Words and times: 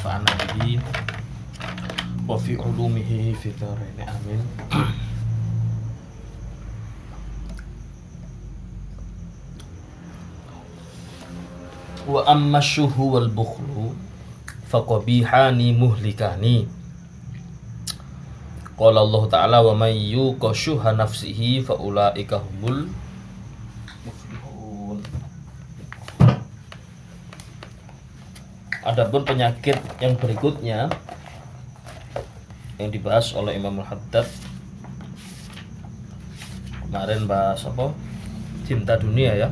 rafa'an 0.00 0.24
nabihi 0.24 0.80
wa 2.24 2.40
fi 2.40 2.56
ulumihi 2.56 3.36
fi 3.36 3.52
ini 3.52 4.04
amin. 4.08 4.40
Wa 12.08 12.24
amma 12.32 12.64
syuhu 12.64 13.20
wal 13.20 13.28
bukhlu 13.28 13.92
faqabihani 14.72 15.76
muhlikani. 15.76 16.64
Qala 18.80 19.04
Allah 19.04 19.22
ta'ala 19.28 19.58
wa 19.60 19.76
man 19.76 19.92
yuqashuha 19.92 20.96
nafsihi 20.96 21.60
fa 21.60 21.76
ulaika 21.76 22.40
humul 22.40 22.88
Adapun 28.90 29.22
penyakit 29.22 29.78
yang 30.02 30.18
berikutnya 30.18 30.90
yang 32.74 32.90
dibahas 32.90 33.30
oleh 33.38 33.54
Imam 33.54 33.78
Al-Haddad 33.78 34.26
kemarin 36.90 37.30
bahas 37.30 37.62
apa? 37.70 37.94
Cinta 38.66 38.98
dunia 38.98 39.38
ya. 39.38 39.48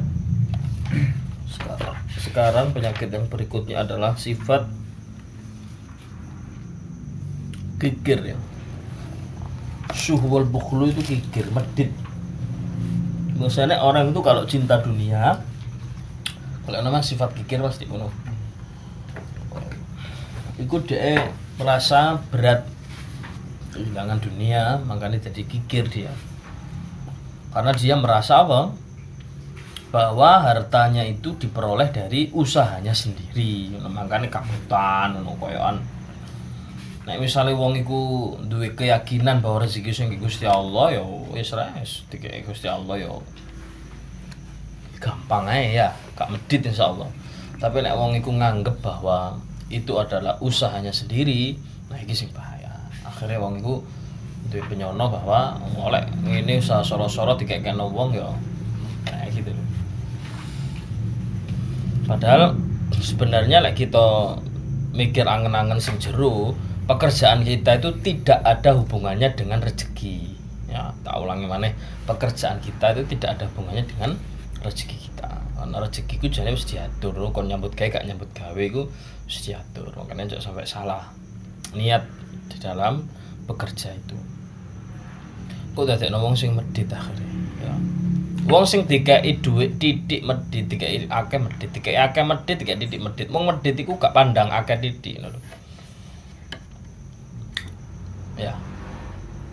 Sekarang 1.46 1.96
sekarang 2.18 2.66
penyakit 2.74 3.14
yang 3.14 3.30
berikutnya 3.30 3.86
adalah 3.86 4.18
sifat 4.18 4.66
kikir 7.78 8.34
ya. 8.34 8.38
Syuhwal 9.94 10.50
bukhlu 10.50 10.90
itu 10.90 11.14
kikir 11.14 11.46
medit. 11.54 11.94
Misalnya 13.38 13.86
orang 13.86 14.10
itu 14.10 14.18
kalau 14.18 14.42
cinta 14.50 14.82
dunia 14.82 15.38
kalau 16.66 16.82
nama 16.82 16.98
sifat 16.98 17.38
kikir 17.38 17.62
pasti 17.62 17.86
penuh 17.86 18.10
itu 20.58 20.76
dia 20.84 21.30
merasa 21.58 22.18
berat 22.30 22.66
kehilangan 23.74 24.18
dunia 24.18 24.82
makanya 24.82 25.30
jadi 25.30 25.42
kikir 25.46 25.86
dia. 25.86 26.12
Karena 27.54 27.72
dia 27.72 27.94
merasa 27.96 28.44
apa? 28.44 28.74
Bahwa 29.88 30.44
hartanya 30.44 31.00
itu 31.06 31.32
diperoleh 31.38 31.88
dari 31.88 32.28
usahanya 32.34 32.92
sendiri. 32.92 33.72
Makanya 33.80 34.28
kabutan 34.28 35.22
koyoan 35.38 35.98
nah 37.08 37.16
misalnya 37.16 37.56
wong 37.56 37.72
iku 37.80 38.36
duwe 38.44 38.76
keyakinan 38.76 39.40
bahwa 39.40 39.64
rezeki 39.64 39.96
sing 39.96 40.12
Gusti 40.20 40.44
Allah 40.44 41.00
ya 41.00 41.02
wis 41.32 41.56
res 41.56 42.04
dikek 42.12 42.44
Gusti 42.44 42.68
Allah 42.68 43.00
ya 43.00 43.08
gampang 45.00 45.48
aja 45.48 45.64
ya 45.72 45.88
gak 46.12 46.28
medit 46.28 46.68
insyaallah. 46.68 47.08
Tapi 47.56 47.80
nek 47.80 47.96
wong 47.96 48.12
iku 48.20 48.28
nganggep 48.28 48.76
bahwa 48.84 49.40
itu 49.68 49.92
adalah 50.00 50.40
usahanya 50.40 50.92
sendiri. 50.92 51.56
Nah 51.92 52.00
iki 52.00 52.16
sing 52.16 52.32
bahaya. 52.32 52.72
Akhirnya 53.04 53.40
wong 53.40 53.60
iku 53.60 53.84
duwe 54.48 54.64
penyono 54.64 55.12
bahwa 55.12 55.60
oleh 55.76 56.02
ini 56.24 56.56
usaha 56.56 56.80
soro-soro 56.80 57.36
dikekno 57.36 57.92
wong 57.92 58.16
ya 58.16 58.28
nah 59.08 59.28
gitu 59.28 59.52
loh 59.52 59.66
padahal 62.08 62.56
sebenarnya 62.96 63.60
lek 63.60 63.76
kita 63.76 64.36
mikir 64.96 65.28
angen-angen 65.28 65.76
sing 65.78 66.00
pekerjaan 66.88 67.44
kita 67.44 67.76
itu 67.76 67.92
tidak 68.00 68.40
ada 68.40 68.72
hubungannya 68.72 69.28
dengan 69.36 69.60
rezeki. 69.60 70.40
Ya 70.72 70.96
tak 71.04 71.20
ulangi 71.20 71.44
mana 71.44 71.68
pekerjaan 72.08 72.64
kita 72.64 72.96
itu 72.96 73.04
tidak 73.16 73.36
ada 73.36 73.44
hubungannya 73.52 73.84
dengan 73.84 74.10
rezeki 74.64 74.96
kita 74.96 75.37
karena 75.58 75.82
rezeki 75.82 76.22
itu 76.22 76.26
jadi 76.38 76.54
mesti 76.54 76.78
diatur 76.78 77.18
kon 77.34 77.50
nyambut 77.50 77.74
gawe 77.74 77.90
gak 77.90 78.06
nyambut 78.06 78.30
gawe 78.30 78.62
itu 78.62 78.86
mesti 79.26 79.50
diatur. 79.50 79.90
Makanya 79.98 80.38
jangan 80.38 80.54
sampai 80.54 80.64
salah 80.70 81.10
niat 81.74 82.06
di 82.46 82.56
dalam 82.62 83.10
bekerja 83.50 83.90
itu. 83.90 84.14
Kok 85.74 85.82
udah 85.82 85.98
ngomong 86.14 86.38
sing 86.38 86.54
medit 86.54 86.86
akhirnya 86.94 87.26
ya. 87.58 87.74
Wong 88.48 88.64
sing 88.64 88.86
dikai 88.86 89.42
dhuwit 89.42 89.82
titik 89.82 90.22
medit 90.22 90.70
dikai 90.70 91.10
akeh 91.10 91.38
medit 91.42 91.68
dikai 91.74 91.98
akeh 91.98 92.22
medit 92.22 92.56
dikai 92.56 92.78
titik 92.78 93.02
medit. 93.02 93.26
Wong 93.28 93.50
medit 93.50 93.74
iku 93.74 93.98
gak 93.98 94.14
pandang 94.14 94.54
akeh 94.54 94.78
titik 94.78 95.18
Ya. 98.38 98.54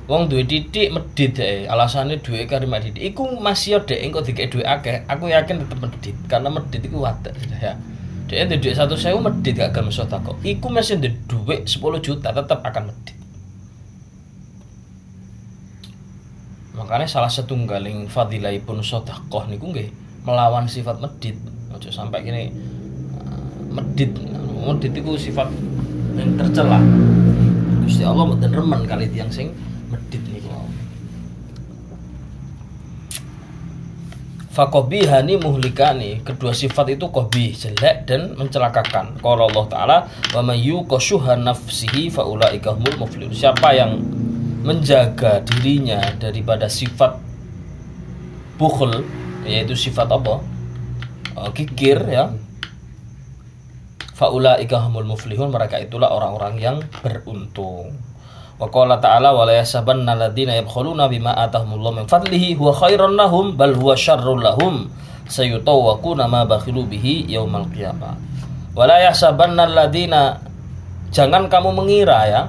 Wong 0.05 0.29
duwe 0.29 0.45
titik 0.45 0.93
medit 0.93 1.33
ae, 1.41 1.66
alasane 1.66 2.21
duwe 2.21 2.45
kari 2.45 2.69
medit. 2.69 2.93
Iku 2.93 3.41
masih 3.41 3.81
ada 3.81 3.97
engko 3.97 4.21
dikai 4.21 4.53
dhuwit 4.53 4.67
akeh, 4.69 5.01
aku 5.09 5.33
yakin 5.33 5.66
tetep 5.66 5.79
medit 5.81 6.16
karena 6.29 6.49
medit 6.53 6.81
iku 6.85 7.01
wadah 7.01 7.33
ya. 7.57 7.73
Dia 8.25 8.45
ada 8.45 8.57
duit 8.57 8.73
satu 8.73 8.97
sewu 8.97 9.21
medit 9.21 9.57
gak 9.57 9.73
gelem 9.73 9.89
sedekah. 9.89 10.33
Iku 10.41 10.69
masih 10.69 10.97
ada 10.97 11.09
duit 11.29 11.66
10 11.69 12.05
juta 12.05 12.29
tetap 12.33 12.61
akan 12.61 12.89
medit. 12.89 13.16
makanya 16.75 17.07
salah 17.07 17.31
satu 17.31 17.55
galing 17.63 18.05
fadilai 18.11 18.59
pun 18.59 18.83
sodakoh 18.83 19.47
niku 19.47 19.72
nggih 19.72 19.89
melawan 20.27 20.67
sifat 20.67 20.99
medit 20.99 21.33
ojo 21.72 21.89
sampai 21.89 22.22
gini 22.22 22.51
medit 23.72 24.11
medit 24.59 24.91
itu 24.91 25.16
sifat 25.16 25.47
yang 26.19 26.35
tercela 26.35 26.79
Gusti 27.81 28.03
Allah 28.03 28.27
mboten 28.27 28.51
remen 28.51 28.81
kali 28.85 29.07
tiang 29.07 29.31
sing 29.31 29.55
medit 29.95 30.23
niku 30.28 30.51
Fakobihani 34.56 35.35
muhlikani 35.35 36.23
kedua 36.23 36.56
sifat 36.56 36.95
itu 36.95 37.11
kobi 37.11 37.51
jelek 37.51 38.07
dan 38.07 38.39
mencelakakan. 38.39 39.19
Kalau 39.19 39.51
Allah 39.51 39.66
Taala 39.67 39.97
wa 40.31 40.41
mayu 40.47 40.88
kosyuhan 40.88 41.44
nafsihi 41.44 42.07
faulaika 42.07 42.72
humul 42.72 43.03
muflihun. 43.03 43.35
Siapa 43.35 43.75
yang 43.75 44.00
menjaga 44.63 45.44
dirinya 45.44 46.00
daripada 46.16 46.72
sifat 46.72 47.19
bukhl 48.55 49.03
yaitu 49.44 49.75
sifat 49.75 50.07
apa 50.07 50.39
uh, 51.35 51.51
kikir 51.51 52.00
ya 52.07 52.31
faula 54.16 54.55
humul 54.57 55.03
muflihun 55.03 55.51
mereka 55.51 55.84
itulah 55.84 56.07
orang-orang 56.07 56.55
yang 56.57 56.78
beruntung 57.03 57.91
wa 58.55 58.71
qala 58.71 58.95
ta'ala 59.03 59.35
wa 59.35 59.43
la 59.43 59.59
yasabanna 59.59 60.16
alladziina 60.16 60.55
yabkhuluna 60.63 61.11
bima 61.11 61.35
atahumullahu 61.35 62.03
min 62.03 62.05
fadlihi 62.07 62.55
huwa 62.55 62.71
khairan 62.71 63.19
lahum 63.19 63.59
bal 63.59 63.75
huwa 63.75 63.99
syarrul 63.99 64.39
lahum 64.39 64.88
sayutawwaquna 65.27 66.29
ma 66.31 66.47
bakhilu 66.47 66.88
bihi 66.88 67.27
yaumal 67.27 67.67
qiyamah. 67.71 68.16
Wa 68.71 68.88
alladziina 68.88 70.39
jangan 71.11 71.51
kamu 71.51 71.69
mengira 71.75 72.19
ya 72.27 72.41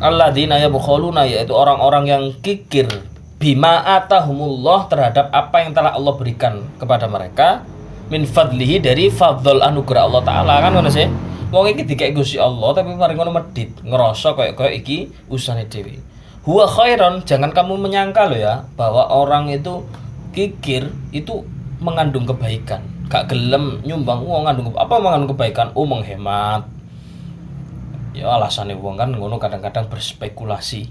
alladzina 0.00 0.58
yabkhuluna 0.58 1.28
yaitu 1.28 1.52
orang-orang 1.52 2.04
yang 2.08 2.24
kikir 2.40 2.88
bima 3.36 3.82
atahumullah 3.98 4.86
terhadap 4.86 5.28
apa 5.34 5.66
yang 5.66 5.74
telah 5.74 5.98
Allah 5.98 6.14
berikan 6.14 6.62
kepada 6.78 7.10
mereka 7.10 7.66
min 8.06 8.22
fadlihi 8.28 8.78
dari 8.78 9.10
fadl 9.10 9.60
anugerah 9.60 10.02
Allah 10.08 10.22
taala. 10.22 10.54
Kan 10.62 10.72
ngono 10.78 10.90
sih 10.92 11.31
wong 11.52 11.68
iki 11.68 11.84
dikek 11.84 12.16
Gusti 12.16 12.40
Allah 12.40 12.72
tapi 12.72 12.96
mari 12.96 13.12
ngono 13.12 13.30
medit 13.30 13.76
ngerasa 13.84 14.32
kayak 14.32 14.56
kayak 14.56 14.74
iki 14.80 15.12
usane 15.28 15.68
dewi 15.68 16.00
huwa 16.48 16.64
khairon 16.64 17.22
jangan 17.28 17.52
kamu 17.52 17.76
menyangka 17.76 18.26
loh 18.26 18.40
ya 18.40 18.64
bahwa 18.74 19.06
orang 19.12 19.52
itu 19.52 19.84
kikir 20.32 20.88
itu 21.12 21.44
mengandung 21.82 22.24
kebaikan. 22.24 22.80
Gak 23.12 23.28
gelem 23.28 23.84
nyumbang 23.84 24.24
uang 24.24 24.48
mengandung 24.48 24.72
apa 24.78 24.94
mengandung 24.96 25.36
kebaikan? 25.36 25.68
Oh 25.76 25.84
menghemat. 25.84 26.64
Ya 28.16 28.32
alasannya 28.32 28.78
uang 28.78 28.96
kan 28.96 29.10
ngono 29.12 29.36
kadang-kadang 29.36 29.90
berspekulasi. 29.92 30.88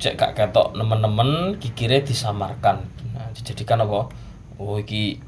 Cek 0.00 0.16
kak 0.16 0.32
ketok 0.34 0.74
nemen-nemen 0.74 1.60
kikire 1.60 2.00
disamarkan. 2.00 2.88
Nah, 3.12 3.28
dijadikan 3.36 3.84
apa? 3.84 4.08
Oh 4.56 4.80
iki 4.80 5.20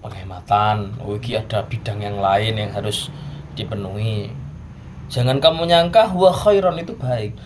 penghematan. 0.00 0.96
Oh 1.04 1.16
ada 1.16 1.64
bidang 1.64 2.00
yang 2.00 2.18
lain 2.18 2.56
yang 2.56 2.72
harus 2.72 3.12
dipenuhi. 3.54 4.32
Jangan 5.10 5.42
kamu 5.42 5.68
nyangka 5.68 6.08
huwa 6.10 6.32
khairon 6.32 6.80
itu 6.80 6.96
baik. 6.96 7.36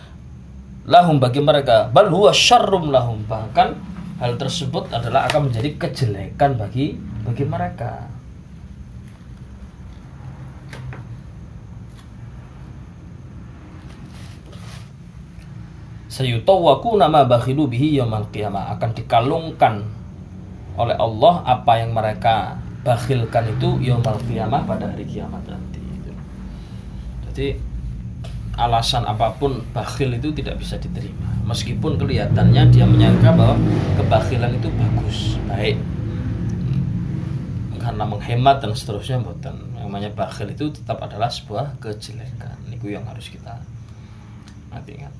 Lahum 0.85 1.17
bagi 1.17 1.41
mereka 1.41 1.89
bal 1.89 2.07
huwa 2.07 2.31
syarrum 2.31 2.93
lahum. 2.93 3.25
Bahkan 3.25 3.67
hal 4.21 4.37
tersebut 4.39 4.89
adalah 4.93 5.27
akan 5.27 5.49
menjadi 5.49 5.75
kejelekan 5.75 6.55
bagi 6.55 6.95
bagi 7.25 7.45
mereka. 7.45 8.05
Sayutawaku 16.05 16.95
nama 16.95 17.27
bakhilu 17.27 17.67
bihi 17.67 17.99
yaumil 17.99 18.29
qiyamah. 18.31 18.71
Akan 18.77 18.95
dikalungkan 18.95 20.04
oleh 20.75 20.95
Allah 20.99 21.43
apa 21.43 21.73
yang 21.79 21.95
mereka 21.95 22.59
bakhilkan 22.85 23.57
itu 23.57 23.81
yaumil 23.81 24.19
qiyamah 24.27 24.61
pada 24.67 24.91
hari 24.91 25.07
kiamat 25.07 25.41
nanti. 25.47 25.81
Jadi 27.27 27.47
alasan 28.55 29.03
apa 29.03 29.35
pun 29.35 29.59
bakhil 29.75 30.15
itu 30.15 30.31
tidak 30.31 30.61
bisa 30.61 30.79
diterima. 30.79 31.27
Meskipun 31.43 31.99
kelihatannya 31.99 32.71
dia 32.71 32.85
menyangka 32.87 33.35
bahwa 33.35 33.59
kebakhilan 33.99 34.51
itu 34.55 34.69
bagus 34.71 35.17
baik. 35.51 35.77
Karena 37.81 38.03
menghemat 38.07 38.65
dan 38.65 38.73
seterusnya 38.73 39.21
buatan 39.21 39.61
yang 39.77 39.91
namanya 39.91 40.09
bakhil 40.15 40.49
itu 40.49 40.73
tetap 40.73 41.03
adalah 41.03 41.29
sebuah 41.29 41.77
kejelekan. 41.83 42.57
Itu 42.71 42.89
yang 42.89 43.05
harus 43.05 43.29
kita 43.29 43.61
kan 44.83 45.13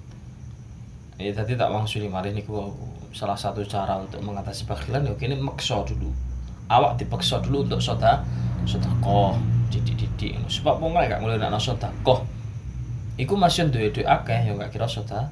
ya 1.15 1.31
tadi 1.31 1.55
tak 1.55 1.71
sulit 1.87 2.11
mari 2.11 2.35
niku 2.35 2.75
salah 3.15 3.39
satu 3.39 3.63
cara 3.63 3.95
untuk 3.95 4.19
mengatasi 4.19 4.67
bakhilan 4.67 5.07
ya 5.07 5.15
ini 5.23 5.39
makso 5.39 5.87
dulu. 5.87 6.11
Awak 6.67 6.99
dipaksa 6.99 7.39
dulu 7.39 7.63
untuk 7.63 7.79
soda 7.79 8.19
koh 8.99 9.39
didik 9.71 9.95
didik 9.95 10.35
sebab 10.51 10.81
wong 10.81 10.97
gak 10.97 11.21
mulai 11.21 11.39
nak 11.39 11.61
koh 12.03 12.25
iku 13.15 13.37
masih 13.37 13.71
duwe 13.71 13.93
duwe 13.93 14.03
akeh 14.03 14.49
ya 14.49 14.51
gak 14.57 14.73
kira 14.73 14.89
soda 14.89 15.29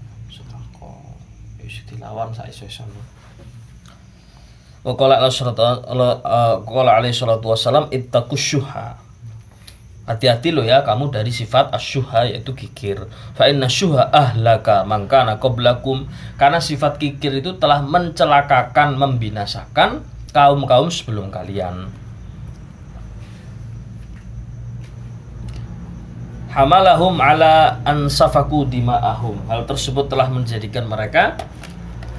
koh 0.78 1.18
wis 1.60 1.84
dilawan 1.90 2.32
sak 2.32 2.48
iso-iso 2.50 2.86
Wa 4.84 5.00
alaihi 7.00 7.16
salatu 7.16 7.56
wassalam 7.56 7.88
ittaqus 7.88 8.44
syuha 8.44 9.03
Hati-hati 10.04 10.52
lo 10.52 10.68
ya 10.68 10.84
kamu 10.84 11.16
dari 11.16 11.32
sifat 11.32 11.72
asyuha 11.72 12.28
yaitu 12.28 12.52
kikir. 12.52 13.08
Fa 13.40 13.48
inna 13.48 13.72
syuha 13.72 14.12
ahlaka 14.12 14.84
mangkana 14.84 15.40
qablakum 15.40 16.12
karena 16.36 16.60
sifat 16.60 17.00
kikir 17.00 17.40
itu 17.40 17.56
telah 17.56 17.80
mencelakakan, 17.80 19.00
membinasakan 19.00 20.04
kaum-kaum 20.36 20.92
sebelum 20.92 21.32
kalian. 21.32 21.88
Hamalahum 26.52 27.24
ala 27.24 27.80
ansafaku 27.88 28.68
dima'ahum. 28.68 29.48
Hal 29.48 29.64
tersebut 29.64 30.12
telah 30.12 30.28
menjadikan 30.28 30.84
mereka 30.84 31.40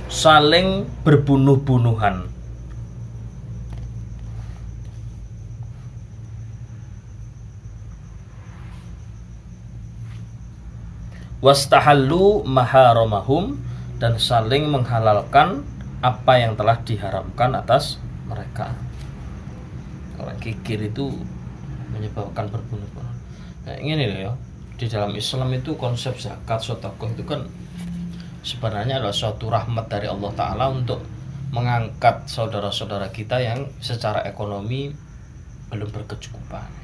saling 0.08 0.88
berbunuh-bunuhan 1.04 2.32
wastahallu 11.44 12.40
maharamahum 12.48 13.60
dan 14.00 14.16
saling 14.16 14.72
menghalalkan 14.72 15.60
apa 16.00 16.40
yang 16.40 16.56
telah 16.56 16.80
diharamkan 16.80 17.52
atas 17.52 18.00
mereka. 18.24 18.72
Orang 20.16 20.40
kikir 20.40 20.80
itu 20.88 21.12
menyebabkan 21.92 22.48
berbunuh-bunuh. 22.48 23.16
Nah, 23.68 23.76
ini 23.76 24.08
loh 24.08 24.20
ya. 24.24 24.32
Di 24.80 24.88
dalam 24.88 25.12
Islam 25.12 25.52
itu 25.52 25.76
konsep 25.76 26.16
zakat 26.16 26.64
sotakoh 26.64 27.12
itu 27.12 27.22
kan 27.28 27.44
sebenarnya 28.40 29.04
adalah 29.04 29.14
suatu 29.14 29.52
rahmat 29.52 29.86
dari 29.86 30.08
Allah 30.08 30.32
Ta'ala 30.32 30.66
untuk 30.72 31.04
mengangkat 31.52 32.26
saudara-saudara 32.26 33.12
kita 33.12 33.38
yang 33.38 33.68
secara 33.78 34.26
ekonomi 34.26 34.90
belum 35.70 35.88
berkecukupan 35.94 36.83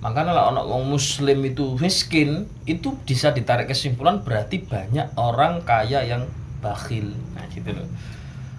Makanya 0.00 0.32
kalau 0.32 0.44
anak 0.56 0.64
orang 0.64 0.86
muslim 0.88 1.38
itu 1.44 1.76
miskin, 1.76 2.48
itu 2.64 2.96
bisa 3.04 3.36
ditarik 3.36 3.68
kesimpulan 3.68 4.24
berarti 4.24 4.64
banyak 4.64 5.12
orang 5.20 5.60
kaya 5.60 6.00
yang 6.08 6.24
bakhil. 6.64 7.12
Nah, 7.36 7.44
gitu 7.52 7.76
loh. 7.76 7.88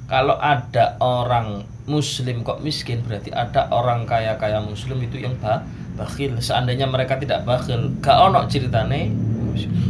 Kalau 0.06 0.38
ada 0.38 1.02
orang 1.02 1.66
muslim 1.90 2.46
kok 2.46 2.62
miskin, 2.62 3.02
berarti 3.02 3.34
ada 3.34 3.74
orang 3.74 4.06
kaya-kaya 4.06 4.62
muslim 4.62 5.02
itu 5.02 5.18
yang 5.18 5.34
bah 5.42 5.66
bakhil. 5.98 6.38
Seandainya 6.38 6.86
mereka 6.86 7.18
tidak 7.18 7.42
bakhil, 7.48 7.90
gak 8.04 8.18
ono 8.22 8.46
ceritane 8.46 9.10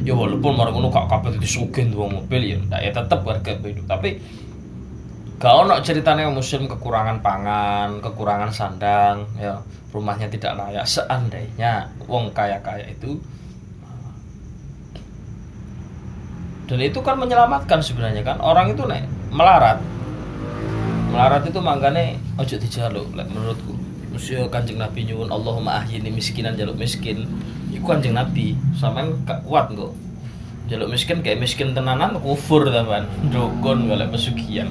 ya 0.01 0.18
walaupun 0.18 0.57
ngono 0.57 0.89
kak 0.89 1.06
kabeh 1.06 1.38
itu 1.38 1.62
sugih 1.62 1.86
dua 1.94 2.09
mobil 2.09 2.42
ya, 2.42 2.57
ya 2.81 2.92
tetap 2.94 3.21
warga 3.21 3.53
hidup. 3.59 3.86
Tapi 3.86 4.18
gak 5.41 5.53
ono 5.65 5.81
ceritane 5.81 6.21
muslim 6.29 6.69
kekurangan 6.69 7.17
pangan, 7.25 7.97
kekurangan 7.97 8.53
sandang, 8.53 9.25
ya 9.41 9.57
rumahnya 9.89 10.29
tidak 10.29 10.53
layak. 10.53 10.85
Seandainya 10.85 11.89
wong 12.05 12.29
kaya-kaya 12.29 12.85
itu 12.93 13.17
dan 16.69 16.79
itu 16.79 17.01
kan 17.01 17.17
menyelamatkan 17.17 17.81
sebenarnya 17.81 18.21
kan. 18.21 18.38
Orang 18.38 18.69
itu 18.71 18.85
nih 18.85 19.01
melarat 19.33 19.81
melarat 21.11 21.43
itu 21.43 21.59
makanya 21.59 22.15
ojo 22.38 22.55
dijaluk 22.61 23.09
menurutku. 23.11 23.73
Mesti 24.13 24.45
kanjeng 24.53 24.77
Nabi 24.77 25.09
nyuwun 25.09 25.33
Allahumma 25.33 25.81
ahyini 25.81 26.13
miskinan 26.13 26.53
jaluk 26.53 26.77
miskin. 26.77 27.25
Iku 27.73 27.83
kanjeng 27.83 28.13
Nabi 28.13 28.53
sama 28.77 29.09
gak 29.25 29.41
kuat 29.49 29.73
kok. 29.73 29.91
Jaluk 30.69 30.93
miskin 30.93 31.25
kayak 31.25 31.41
miskin 31.41 31.73
tenanan 31.73 32.21
kufur 32.21 32.69
teman 32.69 33.09
dukun 33.33 33.89
golek 33.89 34.13
pesugihan 34.13 34.69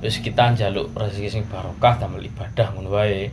terus 0.00 0.18
kita 0.24 0.56
jaluk 0.56 0.90
rezeki 0.96 1.28
sing 1.28 1.42
barokah 1.46 2.00
tamal 2.00 2.20
ibadah 2.20 2.72
ngono 2.72 2.90
wae. 2.92 3.30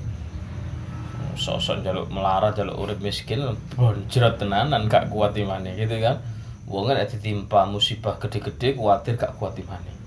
Sosok 1.37 1.85
jaluk 1.85 2.09
melarat 2.09 2.57
jaluk 2.57 2.77
urip 2.77 2.99
miskin 3.01 3.45
bonjrot 3.77 4.41
tenanan 4.41 4.89
gak 4.89 5.09
kuat 5.13 5.37
imane 5.37 5.77
gitu 5.77 5.97
kan? 6.01 6.19
Wong 6.67 6.91
nek 6.91 7.07
ditimpa 7.13 7.63
musibah 7.69 8.17
gede-gede 8.19 8.75
kuatir 8.75 9.15
gak 9.15 9.37
kuat 9.37 9.55
imane 9.55 9.97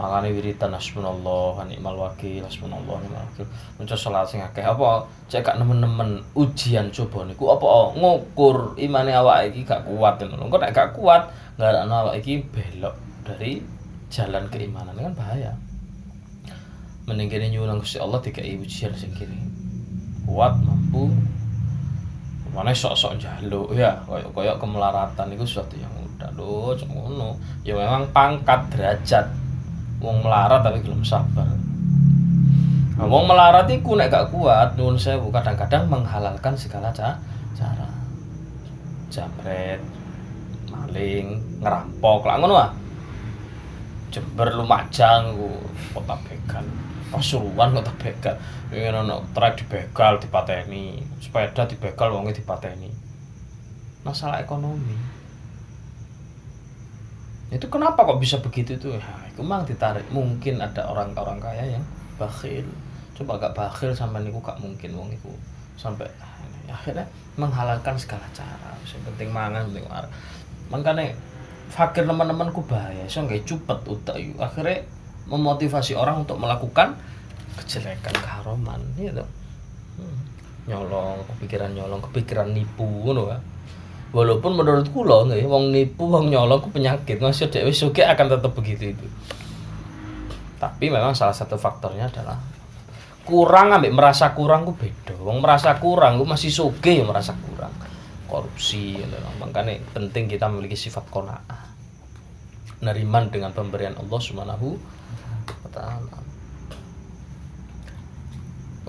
makanya 0.00 0.32
wiritan 0.32 0.72
hasbunallah 0.72 1.60
wa 1.60 1.64
ni'mal 1.68 1.92
wakil 1.92 2.40
hasbunallah 2.40 2.94
wa 2.96 3.02
ni'mal 3.04 3.20
wakil. 3.26 3.44
Menco 3.76 3.96
salat 3.98 4.24
sing 4.24 4.40
akeh. 4.40 4.64
Apa? 4.64 5.04
Cek 5.28 5.44
gak 5.44 5.58
nemen-nemen 5.60 6.24
ujian 6.32 6.88
coba 6.88 7.28
niku. 7.28 7.52
Apa? 7.52 7.92
Ngukur 7.98 8.80
imane 8.80 9.12
awak 9.12 9.52
iki 9.52 9.68
gak 9.68 9.84
kuat. 9.84 10.22
Ngono 10.24 10.48
kok 10.48 10.60
nek 10.64 10.72
gak 10.72 10.90
kuat 10.96 11.22
ngarakno 11.60 11.94
awak 12.06 12.16
iki 12.22 12.40
belok 12.48 12.96
dari 13.26 13.60
jalan 14.08 14.48
keimanan. 14.48 14.96
Kan 14.96 15.12
bahaya 15.12 15.52
mending 17.10 17.50
nyuwun 17.50 17.82
Gusti 17.82 17.98
Allah 17.98 18.22
dikai 18.22 18.54
ujian 18.54 18.94
sing 18.94 19.10
kene. 19.10 19.34
Kuat 20.22 20.54
mampu. 20.62 21.10
Mana 22.54 22.70
sok-sok 22.70 23.18
jaluk 23.18 23.74
ya. 23.74 23.98
Koyok 24.06 24.30
koyok 24.30 24.56
kemelaratan 24.62 25.34
itu 25.34 25.42
sesuatu 25.42 25.74
yang 25.74 25.90
udah 25.90 26.30
loh 26.38 26.78
ngono. 26.78 27.34
Ya 27.66 27.74
memang 27.74 28.06
pangkat 28.14 28.70
derajat. 28.70 29.26
Wong 29.98 30.22
melarat 30.22 30.62
tapi 30.62 30.78
belum 30.86 31.02
sabar. 31.02 31.50
Nah, 32.96 33.06
wong 33.08 33.26
melarat 33.26 33.66
itu 33.66 33.90
nek 33.98 34.12
gak 34.12 34.30
kuat 34.30 34.78
nuwun 34.78 34.94
bu 34.94 35.28
kadang-kadang 35.34 35.90
menghalalkan 35.90 36.54
segala 36.54 36.94
cara. 36.94 37.18
Jamret 39.10 39.82
maling 40.70 41.42
ngerampok. 41.58 42.22
Lah 42.22 42.36
ngono 42.38 42.54
ah. 42.54 42.70
Jember 44.10 44.50
Lumajang 44.58 45.38
ku 45.38 45.54
kota 45.94 46.18
begal 46.26 46.66
Pasuruan 47.10 47.74
kota 47.74 47.90
begal 47.98 48.38
ingin 48.70 48.94
ono 48.94 49.26
truk 49.34 49.58
dibegal 49.58 50.22
dipateni. 50.22 51.02
Sepeda 51.18 51.66
dibegal 51.66 52.14
wonge 52.14 52.32
dipateni. 52.34 52.90
Masalah 54.06 54.38
ekonomi. 54.40 54.94
Itu 57.50 57.66
kenapa 57.66 58.06
kok 58.06 58.22
bisa 58.22 58.38
begitu 58.38 58.78
tuh 58.78 58.94
ya 58.94 59.10
itu 59.26 59.42
memang 59.42 59.66
ditarik. 59.66 60.06
Mungkin 60.14 60.62
ada 60.62 60.86
orang-orang 60.86 61.42
kaya 61.42 61.78
yang 61.78 61.84
bakhil. 62.14 62.64
Coba 63.18 63.36
gak 63.36 63.58
bakhil 63.58 63.92
sampai 63.92 64.22
niku 64.22 64.38
gak 64.40 64.56
mungkin 64.62 64.96
wong 64.96 65.10
itu 65.12 65.28
sampai 65.76 66.08
ya, 66.64 66.72
akhirnya 66.72 67.04
menghalalkan 67.34 67.98
segala 67.98 68.24
cara. 68.30 68.72
Yang 68.86 69.02
penting 69.12 69.28
mangan 69.34 69.66
penting 69.68 69.84
makanya 70.70 71.10
fakir 71.70 72.06
teman-temanku 72.06 72.62
bahaya 72.66 73.06
so 73.10 73.22
nggak 73.26 73.42
cepet 73.46 73.78
utak 73.86 74.16
akhirnya 74.38 74.86
memotivasi 75.30 75.94
orang 75.94 76.26
untuk 76.26 76.36
melakukan 76.36 76.98
kejelekan 77.62 78.14
keharuman 78.18 78.82
gitu 78.98 79.22
hmm. 79.96 80.18
nyolong 80.66 81.22
kepikiran 81.34 81.70
nyolong 81.72 82.02
kepikiran 82.10 82.50
nipu 82.50 82.86
kan 83.14 83.40
walaupun 84.10 84.58
menurutku 84.58 85.06
loh 85.06 85.26
nggak 85.26 85.46
wong 85.46 85.70
nipu 85.70 86.10
wong 86.10 86.30
nyolong 86.30 86.58
ku 86.62 86.68
penyakit. 86.70 87.22
Masih 87.22 87.50
dewi 87.50 87.70
suke 87.70 88.02
akan 88.02 88.26
tetap 88.26 88.52
begitu 88.54 88.94
itu. 88.94 89.06
Tapi 90.60 90.92
memang 90.92 91.16
salah 91.16 91.32
satu 91.32 91.56
faktornya 91.56 92.10
adalah 92.10 92.36
kurang 93.24 93.72
ambek 93.72 93.94
merasa 93.94 94.34
kurang 94.34 94.66
ku 94.66 94.74
beda. 94.74 95.16
Wong 95.22 95.40
merasa 95.40 95.78
kurang 95.78 96.18
ku 96.20 96.24
masih 96.26 96.50
suge 96.50 97.00
ya 97.00 97.04
merasa 97.06 97.32
kurang. 97.38 97.72
Korupsi 98.30 98.94
ya, 98.94 99.06
makanya 99.42 99.82
penting 99.90 100.30
kita 100.30 100.46
memiliki 100.46 100.78
sifat 100.78 101.02
kona'ah 101.10 101.66
neriman 102.78 103.26
dengan 103.26 103.50
pemberian 103.50 103.98
Allah 103.98 104.20
Subhanahu 104.22 104.78
taala 105.70 106.20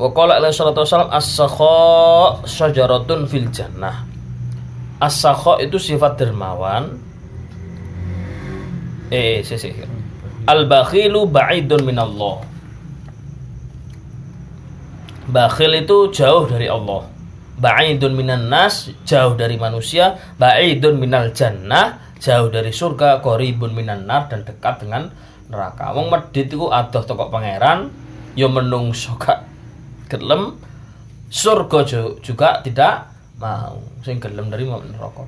Wa 0.02 0.10
qala 0.10 0.42
alaihi 0.42 0.56
salatu 0.56 0.82
wasallam 0.82 1.14
as-sakha 1.14 2.42
syajaratun 2.50 3.30
fil 3.30 3.46
jannah. 3.54 4.02
As-sakha 4.98 5.62
itu 5.62 5.78
sifat 5.78 6.18
dermawan. 6.18 6.98
Eh, 9.14 9.46
sih 9.46 9.62
sih. 9.62 9.78
Al-bakhilu 10.50 11.30
ba'idun 11.30 11.86
minallah. 11.86 12.42
Bakhil 15.30 15.86
itu 15.86 16.10
jauh 16.10 16.50
dari 16.50 16.66
Allah. 16.66 17.06
Ba'idun 17.62 18.18
minan 18.18 18.50
nas, 18.50 18.90
jauh 19.06 19.38
dari 19.38 19.54
manusia. 19.56 20.18
Ba'idun 20.42 20.98
minal 20.98 21.30
jannah, 21.30 22.18
jauh 22.18 22.50
dari 22.50 22.74
surga. 22.74 23.22
Qoribun 23.22 23.78
minan 23.78 24.10
nar 24.10 24.34
dan 24.34 24.42
dekat 24.42 24.82
dengan 24.82 25.14
neraka. 25.52 25.92
Wong 25.92 26.08
medit 26.08 26.48
iku 26.48 26.72
adoh 26.72 27.04
toko 27.04 27.28
pangeran, 27.28 27.92
ya 28.34 28.48
menungso 28.48 29.20
gak 29.20 29.44
gelem 30.08 30.56
surga 31.32 31.88
juga 32.20 32.60
tidak 32.60 33.08
mau 33.40 33.80
sing 34.04 34.20
gelem 34.20 34.52
dari 34.52 34.68
mau 34.68 34.84
neraka 34.84 35.24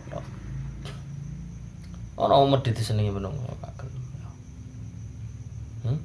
ana 2.20 2.34
wong 2.38 2.50
medhit 2.56 2.76
disenengi 2.76 3.12
menung 3.12 3.36
gak 3.64 3.74
gelem 3.80 4.04
hmm? 5.88 6.00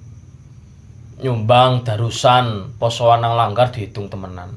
nyumbang 1.27 1.83
darusan 1.83 2.79
posoan 2.79 3.23
nang 3.23 3.35
langgar 3.35 3.75
dihitung 3.75 4.07
temenan 4.07 4.55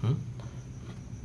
hmm? 0.00 0.16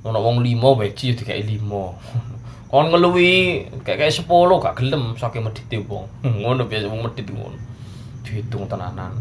ana 0.04 0.20
wong 0.20 0.44
limo 0.44 0.76
weci 0.76 1.16
dikai 1.16 1.44
limo 1.48 1.96
kon 2.74 2.90
ngeluwi 2.90 3.62
kayak 3.86 4.02
kayak 4.02 4.18
sepuluh 4.18 4.58
gak 4.58 4.82
gelem 4.82 5.14
saking 5.14 5.46
medhit 5.46 5.70
wong. 5.86 6.10
Ngono 6.26 6.66
biasa 6.66 6.90
wong 6.90 7.06
medhit 7.06 7.30
ngono. 7.30 7.54
Dihitung 8.26 8.66
tenanan. 8.66 9.14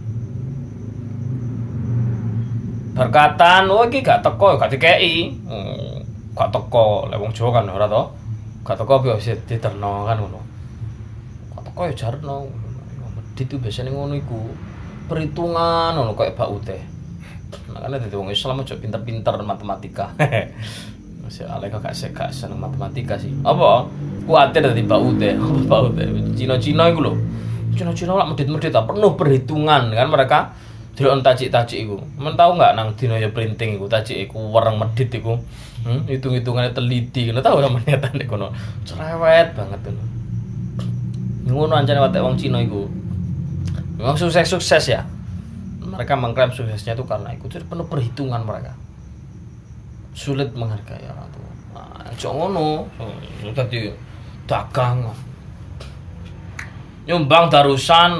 Berkatan 2.96 3.68
oh 3.68 3.84
iki 3.84 4.00
gak 4.00 4.24
teko 4.24 4.56
gak 4.56 4.72
dikei 4.72 5.36
hmm, 5.36 6.32
gak 6.32 6.48
teko. 6.48 7.12
Lek 7.12 7.20
wong 7.20 7.36
Jawa 7.36 7.60
kan 7.60 7.68
ora 7.68 7.84
to. 7.92 8.02
Gak 8.64 8.80
teko 8.80 9.04
biasa 9.04 9.36
diterno 9.44 10.08
kan 10.08 10.16
ngono. 10.16 10.40
Gak 11.52 11.62
teko 11.68 11.80
ya 11.92 11.92
jarno. 11.92 12.48
Medit 13.12 13.52
itu 13.52 13.60
biasanya 13.60 13.92
ngono 13.92 14.16
iku. 14.16 14.48
Perhitungan 15.12 15.92
ngono 15.92 16.16
kayak 16.16 16.40
bak 16.40 16.48
teh 16.64 16.80
makanya 17.72 18.04
dadi 18.04 18.16
wong 18.16 18.32
Islam 18.32 18.64
aja 18.64 18.76
pinter-pinter 18.80 19.34
matematika 19.44 20.16
masih 21.22 21.46
alek 21.46 21.78
gak 21.78 21.94
sek 21.94 22.12
gak 22.12 22.34
seneng 22.34 22.58
matematika 22.58 23.14
sih 23.16 23.30
apa 23.46 23.86
kuatir 24.26 24.60
dari 24.66 24.82
bau 24.82 25.08
teh 25.16 25.38
apa 25.38 25.58
bau 25.64 25.86
teh 25.94 26.04
Cina-Cina 26.34 26.90
iku 26.90 27.00
lho 27.06 27.14
Cina-Cina 27.72 28.12
lah 28.18 28.26
medit-medit 28.28 28.74
penuh 28.74 29.12
perhitungan 29.16 29.88
kan 29.94 30.08
mereka 30.10 30.38
Delok 30.92 31.24
tajik-tajik 31.24 31.88
iku. 31.88 31.96
Men 32.20 32.36
tau 32.36 32.52
enggak 32.52 32.76
nang 32.76 32.92
dina 32.92 33.16
ya 33.16 33.32
printing 33.32 33.80
iku 33.80 33.88
tajik 33.88 34.28
iku 34.28 34.52
wereng 34.52 34.76
medit 34.76 35.08
iku. 35.08 35.40
Hmm, 35.88 36.04
hitung-hitungannya 36.04 36.76
teliti. 36.76 37.32
Kena 37.32 37.40
tahu 37.40 37.64
sama 37.64 37.80
niatan 37.80 38.12
nek 38.12 38.28
kono. 38.28 38.52
Cerewet 38.84 39.56
banget 39.56 39.80
ngono. 39.88 40.04
Ngono 41.48 41.74
ancane 41.80 41.96
watek 41.96 42.20
wong 42.20 42.36
Cina 42.36 42.60
iku. 42.60 42.84
Memang 43.96 44.20
sukses-sukses 44.20 44.84
ya. 44.92 45.08
Mereka 45.80 46.12
mengklaim 46.12 46.52
suksesnya 46.52 46.92
itu 46.92 47.08
karena 47.08 47.32
itu 47.32 47.48
penuh 47.48 47.86
perhitungan 47.88 48.44
mereka. 48.44 48.76
Sulit 50.12 50.52
menghargai 50.52 51.08
orang 51.08 51.28
tua. 51.32 51.50
Nah, 51.76 52.12
ngono. 52.12 52.86
Tadi 53.56 53.88
dagang. 54.46 55.08
Nyumbang 57.08 57.50
darusan 57.50 58.12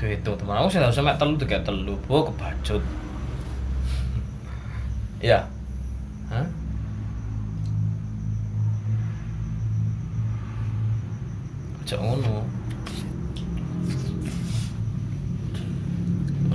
dihitung 0.00 0.32
teman 0.40 0.64
aku 0.64 0.72
sih 0.72 0.80
harusnya 0.80 1.12
mek 1.12 1.20
telu 1.20 1.36
tiga 1.36 1.60
telu 1.60 1.92
oh 2.08 2.24
kebacut 2.24 2.80
ya 5.20 5.44
Hah? 6.32 6.46
Cok 11.84 12.00
ngono 12.00 12.36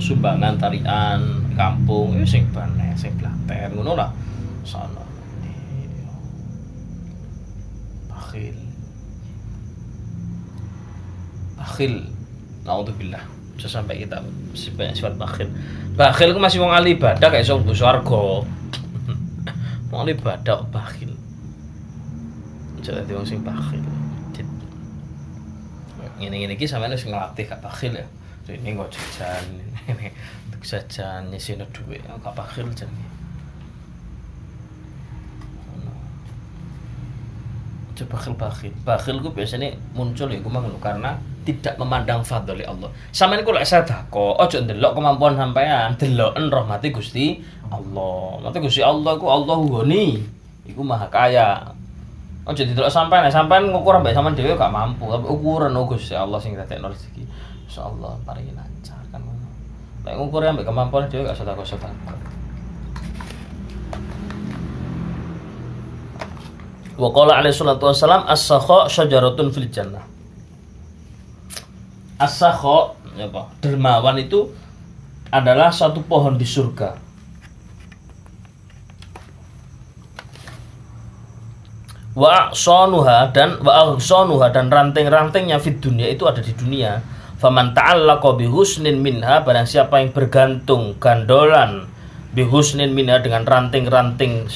sumbangan 0.02 0.54
tarian 0.58 1.20
kampung 1.54 2.18
itu 2.18 2.26
sing 2.26 2.42
bane 2.50 2.94
sing 2.98 3.14
blater 3.14 3.70
ngono 3.70 3.94
lah 3.94 4.10
sana 4.66 5.16
bakhil. 8.36 8.58
Bakhil. 11.56 11.94
Naudzubillah 12.66 13.22
sampai 13.66 14.02
kita 14.04 14.22
banyak 14.78 14.94
sifat 14.94 15.14
bakhil. 15.18 15.48
Bakhil 15.98 16.34
itu 16.34 16.40
masih 16.42 16.58
wong 16.62 16.70
ahli 16.70 16.94
ibadah 16.94 17.30
kayak 17.32 17.46
sok 17.46 17.66
swarga. 17.74 18.46
Wong 19.90 19.98
ahli 20.02 20.12
ibadah 20.14 20.66
bakhil. 20.70 21.10
Jadi 22.82 23.10
wong 23.10 23.26
sing 23.26 23.42
bakhil. 23.42 23.82
Ini 26.16 26.48
ini 26.48 26.54
kita 26.56 26.78
sampai 26.78 26.88
harus 26.88 27.04
ngelatih 27.04 27.44
kak 27.44 27.60
bakhil 27.60 27.92
ya. 27.92 28.06
Ini 28.46 28.78
nggak 28.78 28.88
jajan 28.94 29.44
ini 29.90 30.08
jajan 30.62 31.30
nyisihin 31.30 31.66
duit 31.74 32.02
kak 32.02 32.34
bakhil 32.34 32.66
jadi 32.72 33.02
bakhil 38.04 38.36
bakhil 38.36 38.72
bakhil 38.84 39.16
gue 39.24 39.32
biasanya 39.32 39.72
muncul 39.96 40.28
ya 40.28 40.36
gue 40.36 40.52
karena 40.84 41.16
tidak 41.46 41.78
memandang 41.78 42.20
fadli 42.26 42.66
Allah. 42.66 42.90
Sampeyan 43.14 43.46
kula 43.46 43.62
sedako, 43.62 44.34
aja 44.42 44.58
ndelok 44.58 44.98
kemampuan 44.98 45.38
sampean, 45.38 45.94
deloken 45.94 46.50
rahmati 46.50 46.90
Gusti 46.90 47.38
Allah. 47.70 48.42
Mate 48.42 48.58
Gusti 48.58 48.82
Allah 48.82 49.14
iku 49.14 49.30
Allah 49.30 49.54
goni. 49.62 50.18
Iku 50.66 50.82
maha 50.82 51.06
kaya. 51.06 51.62
Aja 52.46 52.62
didelok 52.66 52.90
sampean, 52.90 53.30
sampean 53.30 53.70
ngukur 53.70 54.02
mbek 54.02 54.12
sampean 54.12 54.34
dhewe 54.34 54.58
gak 54.58 54.74
mampu, 54.74 55.06
tapi 55.06 55.26
ukuran 55.30 55.74
oh 55.78 55.86
Gusti 55.86 56.18
Allah 56.18 56.42
sing 56.42 56.58
dadekno 56.58 56.90
rezeki. 56.90 57.22
Insyaallah 57.70 58.18
paringi 58.26 58.50
lancar 58.50 58.98
kan 59.14 59.22
ngono. 59.22 59.46
Lek 60.02 60.14
ngukur 60.18 60.42
mbek 60.42 60.66
kemampuan 60.66 61.06
dhewe 61.06 61.30
gak 61.30 61.38
sedako-sedako. 61.38 62.35
Wa 66.96 67.12
qala 67.12 67.44
alaihi 67.44 67.52
salatu 67.52 67.92
wassalam 67.92 68.24
as-sakha 68.24 68.88
syajaratun 68.88 69.52
fil 69.52 69.68
jannah. 69.68 70.04
Asakho 72.16 72.96
apa 73.20 73.52
dermawan 73.60 74.16
itu 74.16 74.48
adalah 75.28 75.68
satu 75.68 76.00
pohon 76.00 76.40
di 76.40 76.48
surga. 76.48 76.96
Wa 82.16 82.56
sonuha 82.56 83.28
dan 83.36 83.60
wa 83.60 84.00
sonuha 84.00 84.48
dan 84.48 84.72
ranting-rantingnya 84.72 85.60
fit 85.60 85.76
dunia 85.76 86.08
itu 86.08 86.24
ada 86.24 86.40
di 86.40 86.56
dunia. 86.56 87.04
Faman 87.36 87.76
ta'allaqa 87.76 88.40
bihusnin 88.40 89.04
minha 89.04 89.44
barang 89.44 89.68
siapa 89.68 90.00
yang 90.00 90.16
bergantung 90.16 90.96
gandolan 90.96 91.84
bihusnin 92.32 92.96
minha 92.96 93.20
dengan 93.20 93.44
ranting-ranting 93.44 94.48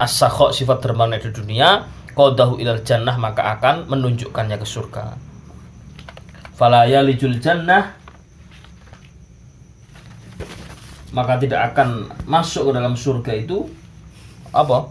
asakho 0.00 0.48
sifat 0.56 0.80
dermawan 0.80 1.20
di 1.20 1.28
dunia 1.28 1.84
qadahu 2.16 2.56
ilal 2.56 2.80
jannah 2.80 3.20
maka 3.20 3.52
akan 3.60 3.86
menunjukkannya 3.86 4.56
ke 4.56 4.66
surga. 4.66 5.04
Fala 6.56 6.88
yalijul 6.88 7.36
jannah 7.36 8.00
maka 11.12 11.36
tidak 11.42 11.74
akan 11.74 12.08
masuk 12.24 12.70
ke 12.70 12.72
dalam 12.72 12.94
surga 12.96 13.32
itu 13.36 13.68
apa? 14.56 14.88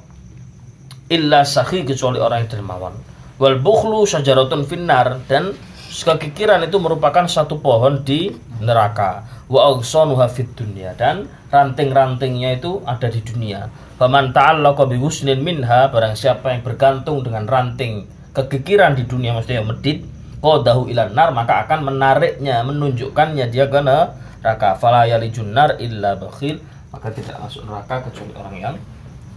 Illa 1.10 1.42
sakhi 1.42 1.82
kecuali 1.82 2.22
orang 2.22 2.46
yang 2.46 2.51
dermawan. 2.54 2.94
Wal 3.42 3.58
bukhlu 3.58 4.06
syajaratun 4.06 4.68
finnar 4.70 5.25
dan 5.25 5.58
kekikiran 5.89 6.62
itu 6.70 6.78
merupakan 6.78 7.25
satu 7.25 7.58
pohon 7.58 8.06
di 8.06 8.30
neraka. 8.62 9.25
Wa 9.50 9.74
dunya 9.74 10.94
dan 10.94 11.25
ranting-rantingnya 11.50 12.62
itu 12.62 12.86
ada 12.86 13.10
di 13.10 13.25
dunia 13.25 13.88
faman 14.00 14.32
ta'allaqa 14.32 14.88
bi 14.88 14.98
minha 15.44 15.91
barang 15.91 16.15
siapa 16.15 16.56
yang 16.56 16.63
bergantung 16.63 17.20
dengan 17.20 17.44
ranting 17.44 18.08
kekikiran 18.32 18.96
di 18.96 19.03
dunia 19.03 19.36
maksudnya 19.36 19.68
medit 19.68 20.08
qadahu 20.39 20.88
ilan 20.88 21.12
nar 21.12 21.36
maka 21.36 21.68
akan 21.68 21.91
menariknya 21.91 22.63
menunjukkannya 22.63 23.51
dia 23.51 23.68
ke 23.68 23.79
neraka. 23.84 24.79
Fala 24.79 25.03
yalijun 25.06 25.51
nar 25.51 25.75
illa 25.84 26.15
bakhil. 26.15 26.63
Maka 26.89 27.13
tidak 27.13 27.38
masuk 27.38 27.70
neraka 27.70 28.01
kecuali 28.10 28.34
orang 28.34 28.56
yang 28.58 28.75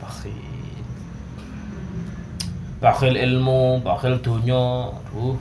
bakhil. 0.00 0.38
Bakhil 2.80 3.14
ilmu 3.18 3.84
bakhil 3.84 4.18
dunia 4.22 4.88
aduh. 4.88 5.36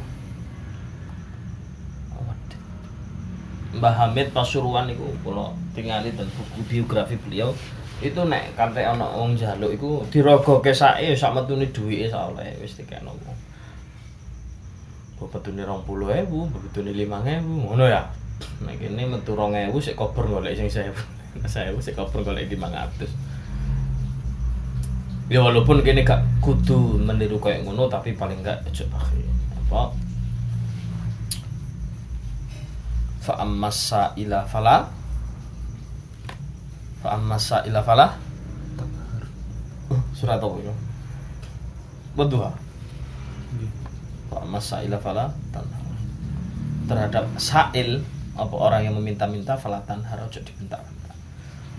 Mbah 3.72 3.96
Hamid 3.96 4.36
Pasuruan 4.36 4.92
itu 4.92 5.00
kalau 5.24 5.56
tinggali 5.72 6.12
dan 6.12 6.28
buku 6.36 6.60
biografi 6.68 7.16
beliau 7.16 7.56
itu 8.02 8.22
nek 8.26 8.58
kante 8.58 8.82
ana 8.82 9.06
wong 9.06 9.38
jaluk 9.38 9.72
iku 9.78 10.02
dirogoke 10.10 10.74
sake 10.74 11.14
sak 11.14 11.38
metune 11.38 11.70
duwike 11.70 12.10
saleh 12.10 12.58
wis 12.58 12.74
dikene 12.74 13.06
wong 13.06 13.18
betune 15.30 15.62
20.000, 15.62 16.26
betune 16.50 16.92
5.000 16.98 17.46
ngono 17.46 17.86
ya. 17.86 18.10
Nek 18.66 18.82
kene 18.82 19.06
metu 19.06 19.38
2.000 19.38 19.70
sik 19.78 19.94
kober 19.94 20.26
golek 20.26 20.58
sing 20.58 20.66
1.000. 20.66 20.98
1.000 21.46 21.78
sik 21.78 21.94
kober 21.94 22.26
golek 22.26 22.50
500. 22.50 23.06
Ya 25.32 25.40
walaupun 25.40 25.86
kene 25.86 26.02
gak 26.02 26.26
kudu 26.42 27.00
meniru 27.00 27.38
kayak 27.38 27.64
ngono 27.64 27.86
tapi 27.88 28.18
paling 28.18 28.42
aja 28.44 28.84
pakai 28.90 29.24
apa 29.62 29.96
fa 33.22 33.40
ammasa 33.40 34.12
ila 34.18 34.44
fala 34.50 34.90
fa 37.02 37.18
ammasa 37.18 37.66
ila 37.66 37.82
fala 37.82 38.08
surat 40.16 40.38
apa 40.38 40.56
itu? 40.62 40.74
Betul 42.16 42.46
masaila 44.52 45.00
fala 45.00 45.32
terhadap 46.88 47.24
sail 47.40 48.04
apa 48.36 48.56
orang 48.56 48.88
yang 48.88 48.96
meminta-minta 49.00 49.56
fala 49.56 49.80
tanhar 49.88 50.20
ojo 50.28 50.40
dibentak-bentak. 50.44 51.16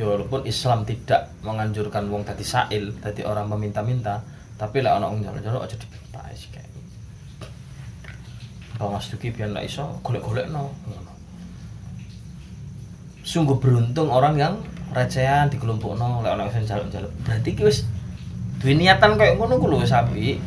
Ya 0.00 0.08
walaupun 0.08 0.44
Islam 0.48 0.88
tidak 0.88 1.32
menganjurkan 1.44 2.08
wong 2.08 2.24
tadi 2.24 2.44
sail 2.44 2.96
tadi 3.00 3.24
orang 3.28 3.48
meminta-minta 3.52 4.24
tapi 4.56 4.80
lah 4.80 4.96
orang 4.96 5.20
jalur-jalur 5.20 5.64
ojo 5.64 5.76
dibentak 5.76 6.24
sih 6.32 6.48
kayak 6.48 6.68
Kalau 8.76 8.96
Mas 8.96 9.06
Duki 9.12 9.28
biar 9.30 9.52
nggak 9.52 9.68
iso 9.68 9.84
golek-golek 10.00 10.48
no. 10.48 10.72
Sungguh 13.22 13.54
beruntung 13.60 14.10
orang 14.10 14.34
yang 14.34 14.54
recehan 14.92 15.48
di 15.48 15.56
kelompok 15.56 15.96
no, 15.96 16.20
oleh 16.20 16.30
orang 16.32 16.48
yang 16.52 16.64
jaluk-jaluk. 16.64 17.12
Berarti 17.24 17.50
ki 17.56 17.62
wis 17.66 17.84
duwe 18.60 18.76
niatan 18.78 19.18
kayak 19.18 19.40
ngono 19.40 19.58
ku 19.58 19.66
lho 19.68 19.84
sapi. 19.84 20.38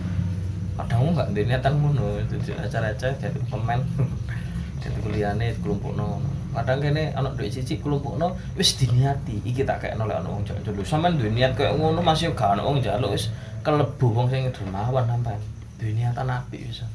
Kadang 0.75 1.14
nggak 1.14 1.34
duwe 1.34 1.46
niatan 1.46 1.74
ngono, 1.82 2.22
itu 2.22 2.36
acara-acara 2.54 3.14
jadi 3.20 3.40
pemain. 3.50 3.82
jadi 4.84 4.98
kuliahnya 5.02 5.58
kelompok 5.60 5.94
no. 5.98 6.22
Kadang 6.56 6.80
kene 6.80 7.12
anak 7.18 7.36
duit 7.36 7.52
cici 7.52 7.82
kelompok 7.82 8.16
no, 8.16 8.38
wis 8.56 8.78
diniati. 8.78 9.42
Iki 9.44 9.66
tak 9.66 9.84
kayak 9.84 10.00
nolak 10.00 10.24
anak 10.24 10.32
wong 10.32 10.44
jaluk. 10.46 10.86
Sampean 10.86 11.18
duwe 11.18 11.34
niat 11.34 11.58
kayak 11.58 11.75
ngono 11.75 12.00
masih 12.06 12.32
gak 12.32 12.56
anak 12.56 12.66
wong 12.66 12.80
jaluk 12.80 13.12
wis 13.12 13.34
kelebu 13.66 14.08
wong 14.14 14.28
sing 14.32 14.48
dermawan 14.50 15.06
sampean. 15.10 15.42
Duwe 15.82 15.92
niatan 15.92 16.30
apik 16.30 16.62
wis 16.64 16.86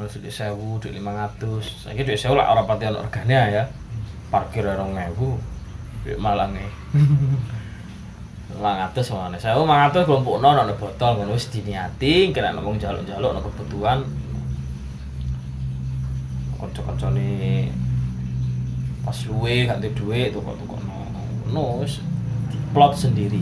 terus 0.00 0.16
di 0.16 0.32
sewu 0.32 0.80
di 0.80 0.96
lima 0.96 1.12
ratus 1.12 1.84
saya 1.84 2.00
di 2.00 2.16
sewu 2.16 2.32
lah 2.32 2.56
orang 2.56 2.64
pati 2.64 2.88
ono 2.88 3.04
regane 3.04 3.36
ya 3.52 3.68
parkir 4.30 4.62
orang 4.62 4.94
ngewu 4.94 5.36
malang 6.16 6.54
nih 6.54 6.70
lima 8.50 8.72
ratus 8.86 9.14
mana 9.14 9.38
sewu 9.38 9.62
lima 9.62 9.86
ratus 9.86 10.06
kelompok 10.06 10.42
non 10.42 10.58
ada 10.58 10.74
botol 10.74 11.18
ngono 11.18 11.34
wis 11.36 11.50
diniati 11.50 12.34
kena 12.34 12.54
ngomong 12.54 12.78
jaluk 12.82 13.06
jaluk 13.06 13.30
no 13.34 13.42
kebutuhan. 13.42 14.02
Kocok-kocok 16.60 17.10
nih 17.16 17.72
pas 19.00 19.18
luwe 19.30 19.64
ganti 19.64 19.88
duit 19.96 20.28
tuh 20.34 20.44
kok 20.44 20.54
tuh 20.60 20.66
kok 20.66 20.80
no 21.54 21.86
plot 22.74 22.92
sendiri. 22.94 23.40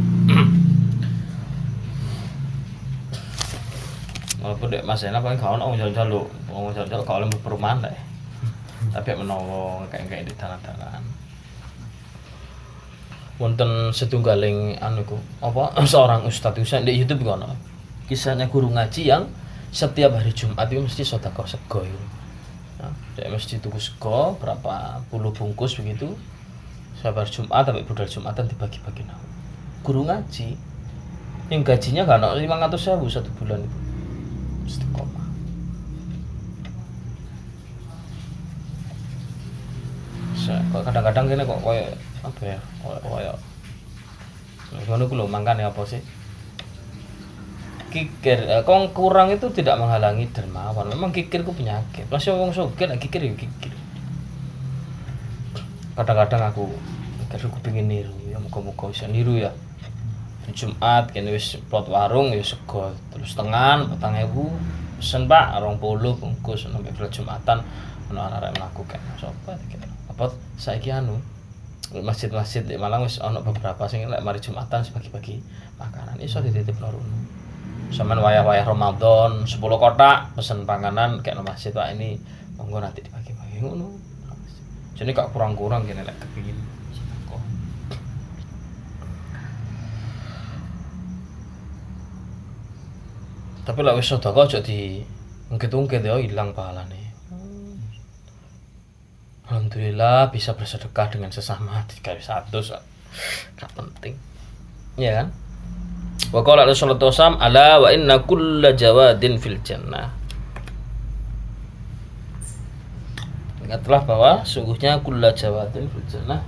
Walaupun 4.39 4.71
dek 4.71 4.87
mas 4.87 5.03
enak 5.03 5.19
paling 5.19 5.41
kawan 5.41 5.59
orang 5.59 5.77
jalan-jalan 5.83 6.25
orang 6.53 6.73
jalan-jalan 6.77 7.05
kalau 7.05 7.21
lembut 7.27 7.41
perumahan 7.43 7.85
deh 7.85 7.99
tapi 8.93 9.15
menolong 9.17 9.87
kayak 9.93 10.07
kayak 10.09 10.25
di 10.29 10.35
tanah-tanah 10.37 11.01
wonten 13.39 13.95
setunggaling 13.95 14.77
anu 14.83 15.07
ku 15.07 15.17
apa 15.39 15.75
seorang 15.93 16.27
ustadz 16.27 16.59
ustadz 16.59 16.87
di 16.87 16.99
YouTube 16.99 17.23
kono 17.23 17.55
kisahnya 18.11 18.51
guru 18.51 18.73
ngaji 18.73 19.03
yang 19.07 19.31
setiap 19.71 20.17
hari 20.17 20.33
Jumat 20.33 20.67
itu 20.73 20.81
mesti 20.81 21.05
sodakoh 21.05 21.45
sego 21.45 21.85
itu. 21.85 22.01
Nah, 22.81 22.89
dia 23.13 23.29
mesti 23.29 23.61
tuku 23.61 23.77
sego 23.77 24.33
berapa 24.41 25.05
puluh 25.13 25.29
bungkus 25.29 25.77
begitu. 25.77 26.09
Sabar 27.05 27.29
Jumat 27.29 27.69
tapi 27.69 27.85
budal 27.85 28.09
Jumatan 28.09 28.49
dibagi-bagi. 28.49 29.05
Nah 29.05 29.29
guru 29.89 30.05
ngaji 30.05 30.59
yang 31.49 31.65
gajinya 31.65 32.05
kan 32.05 32.21
lima 32.37 32.61
ratus 32.61 32.93
ribu 32.93 33.09
satu 33.09 33.31
bulan 33.41 33.65
itu 33.65 33.79
istiqomah 40.49 40.81
kadang-kadang 40.89 41.25
gini 41.29 41.45
kok 41.45 41.61
koyo 41.61 41.85
apa 42.25 42.41
ya 42.41 42.59
koyo 42.81 43.01
koyo 43.05 43.35
ngono 44.69 45.09
ku 45.09 45.15
lho 45.17 45.25
mangkane 45.29 45.65
apa 45.65 45.81
sih? 45.89 46.01
Kikir 47.89 48.45
eh, 48.45 48.63
kong 48.69 48.93
kurang 48.93 49.33
itu 49.33 49.49
tidak 49.49 49.81
menghalangi 49.81 50.29
dermawan. 50.29 50.93
Memang 50.93 51.09
kikir 51.09 51.41
ku 51.41 51.57
penyakit. 51.57 52.05
Masih 52.13 52.37
wong 52.37 52.53
sugih 52.53 52.85
nek 52.85 53.01
kikir 53.01 53.25
ya 53.25 53.33
kikir. 53.33 53.73
Kadang-kadang 55.97 56.53
aku 56.53 56.69
kikir 57.25 57.49
aku 57.49 57.59
pengen 57.65 57.89
niru 57.89 58.13
ya 58.29 58.37
muka-muka 58.37 58.93
bisa 58.93 59.09
niru 59.09 59.41
ya. 59.41 59.53
Jumat 60.53 61.13
kene 61.13 61.33
wis 61.33 61.61
plot 61.69 61.93
warung 61.93 62.33
ya 62.33 62.41
sego 62.41 62.93
terus 63.13 63.37
tengan 63.37 63.89
petang 63.89 64.17
ewu 64.17 64.49
pesen 64.97 65.29
Pak 65.29 65.61
rong 65.61 65.77
puluh 65.81 66.17
bungkus 66.17 66.69
sampai 66.69 66.93
Jumatan. 66.93 67.65
Ono 68.09 68.21
anak-anak 68.21 68.57
melakukan 68.57 69.01
sapa 69.21 69.53
kira 69.69 69.98
apa 70.19 70.35
saiki 70.59 70.91
anu 70.91 71.15
masjid-masjid 71.95 72.67
di 72.67 72.75
Malang 72.75 73.07
wis 73.07 73.23
ono 73.23 73.39
beberapa 73.39 73.87
sing 73.87 74.03
lek 74.11 74.19
mari 74.27 74.43
Jumatan 74.43 74.83
sebagi-bagi 74.83 75.39
makanan. 75.79 76.19
Iso 76.19 76.43
dititip 76.43 76.75
loro 76.83 76.99
Saman 77.95 78.19
wayah-wayah 78.19 78.67
Ramadan 78.67 79.47
10 79.47 79.63
kotak 79.63 80.35
pesen 80.35 80.67
panganan 80.67 81.23
kayak 81.23 81.39
masjid 81.47 81.71
Pak 81.71 81.95
ini 81.95 82.19
monggo 82.59 82.83
nanti 82.83 83.01
dibagi-bagi 83.01 83.63
ngono. 83.63 83.95
Jadi 84.99 85.15
kak 85.15 85.31
kurang-kurang 85.31 85.87
gini 85.87 86.03
lek 86.03 86.19
kepingin 86.19 86.59
tapi 93.69 93.85
lah 93.85 93.93
wis 93.93 94.09
sedekah 94.09 94.49
aja 94.49 94.65
di 94.65 95.05
ungkit-ungkit 95.53 96.01
ya 96.01 96.17
hilang 96.17 96.57
pahalane 96.57 97.08
Alhamdulillah 99.79 100.35
bisa 100.35 100.59
bersedekah 100.59 101.07
dengan 101.07 101.31
sesama 101.31 101.87
tiga 101.87 102.11
satu 102.19 102.59
gak 103.55 103.71
penting. 103.79 104.19
Ya 104.99 105.23
kan? 105.23 105.31
Wa 106.35 106.43
qala 106.43 106.67
Rasulullah 106.67 106.99
SAW 106.99 107.39
ala 107.39 107.79
wa 107.79 107.87
inna 107.95 108.19
kulla 108.27 108.75
jawadin 108.75 109.39
fil 109.39 109.55
jannah. 109.63 110.11
Ingatlah 113.63 114.03
bahwa 114.03 114.33
sungguhnya 114.43 114.99
kulla 114.99 115.31
jawadin 115.31 115.87
fil 115.87 116.07
jannah 116.11 116.43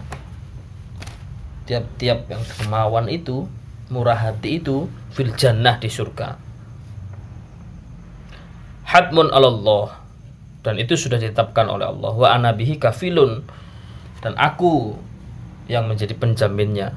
tiap-tiap 1.70 2.26
yang 2.26 2.42
kemauan 2.42 3.06
itu 3.06 3.46
murah 3.94 4.18
hati 4.18 4.58
itu 4.58 4.90
fil 5.14 5.30
jannah 5.38 5.78
di 5.78 5.86
surga. 5.86 6.34
Hatmun 8.90 9.30
Allah 9.30 9.99
dan 10.60 10.76
itu 10.76 10.96
sudah 10.96 11.16
ditetapkan 11.16 11.68
oleh 11.72 11.88
Allah. 11.88 12.12
Wa 12.12 12.28
anabihi 12.36 12.76
kafilun. 12.76 13.40
Dan 14.20 14.36
aku 14.36 14.92
yang 15.72 15.88
menjadi 15.88 16.12
penjaminnya. 16.12 16.92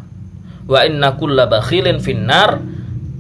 Wa 0.68 0.84
inna 0.84 1.16
kulla 1.16 1.48
bakhilin 1.48 2.04
finnar. 2.04 2.60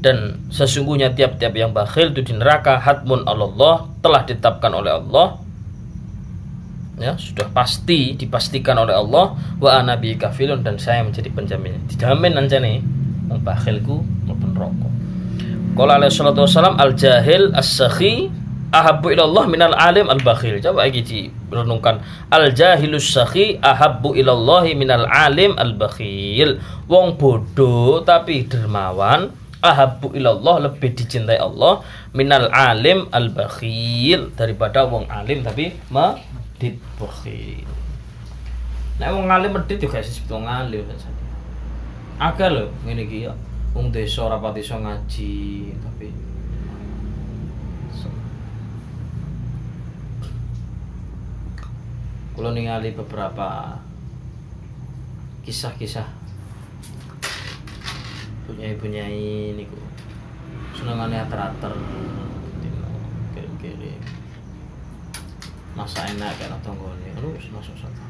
Dan 0.03 0.43
sesungguhnya 0.51 1.15
tiap-tiap 1.15 1.55
yang 1.55 1.71
bakhil 1.71 2.11
itu 2.11 2.27
di 2.27 2.33
neraka. 2.35 2.75
Hatmun 2.75 3.23
Allah 3.23 3.87
telah 4.03 4.27
ditetapkan 4.27 4.71
oleh 4.75 4.91
Allah. 4.99 5.39
Ya 6.99 7.15
sudah 7.15 7.47
pasti 7.55 8.19
dipastikan 8.19 8.75
oleh 8.75 8.99
Allah. 8.99 9.39
Wa 9.63 9.79
anabi 9.79 10.19
kafilun. 10.19 10.59
Dan 10.59 10.75
saya 10.75 11.07
menjadi 11.07 11.31
penjamin 11.31 11.87
dijamin 11.87 12.35
nih 12.35 12.83
bakhilku 13.39 14.03
maupun 14.27 14.51
rokok. 14.51 14.91
Qala 15.73 15.97
alaihi 15.97 16.13
salatu 16.13 16.45
wasalam 16.45 16.77
al 16.77 16.93
jahil 16.93 17.49
as-sakhi 17.55 18.42
ahabbu 18.73 19.13
ilallah 19.13 19.45
minal 19.45 19.77
alim 19.77 20.09
al 20.09 20.17
bakhil 20.25 20.57
coba 20.57 20.89
lagi 20.89 21.29
renungkan. 21.53 22.01
Al 22.33 22.49
jahilus 22.57 23.13
sakhi 23.13 23.61
ahabbu 23.61 24.17
ilallah 24.17 24.65
minal 24.73 25.05
alim 25.05 25.53
al 25.61 25.77
bakhil 25.77 26.57
wong 26.89 27.15
bodoh 27.21 28.01
tapi 28.01 28.49
dermawan 28.49 29.29
ahabbu 29.61 30.17
ilallah 30.17 30.67
lebih 30.67 30.97
dicintai 30.97 31.37
Allah 31.37 31.85
minal 32.17 32.49
alim 32.49 33.05
al 33.13 33.29
bakhil 33.29 34.33
daripada 34.33 34.89
wong 34.89 35.05
alim 35.07 35.45
tapi 35.45 35.77
medit 35.93 36.81
bakhil. 36.97 37.69
Nah 38.97 39.13
wong 39.13 39.29
alim 39.29 39.53
medit 39.53 39.77
juga 39.77 40.01
sih 40.01 40.25
wong 40.25 40.49
alim. 40.49 40.81
Agak 42.17 42.49
loh 42.49 42.73
ini 42.89 43.29
ya. 43.29 43.37
Wong 43.73 43.89
desa 43.89 44.29
ora 44.29 44.37
pati 44.37 44.61
ngaji 44.61 45.33
tapi 45.81 46.32
kalau 52.33 52.49
ningali 52.49 52.91
beberapa 52.97 53.77
kisah-kisah. 55.45 56.09
Punya 58.43 58.75
punya 58.75 59.07
ini 59.07 59.63
ku 59.63 59.79
senengannya 60.75 61.23
teratur 61.31 61.71
kirim-kirim 63.31 64.01
masa 65.73 66.03
enak 66.11 66.37
nonton 66.51 66.75
gue 66.75 67.11
terus 67.15 67.43
masuk 67.55 67.75
satu. 67.79 68.03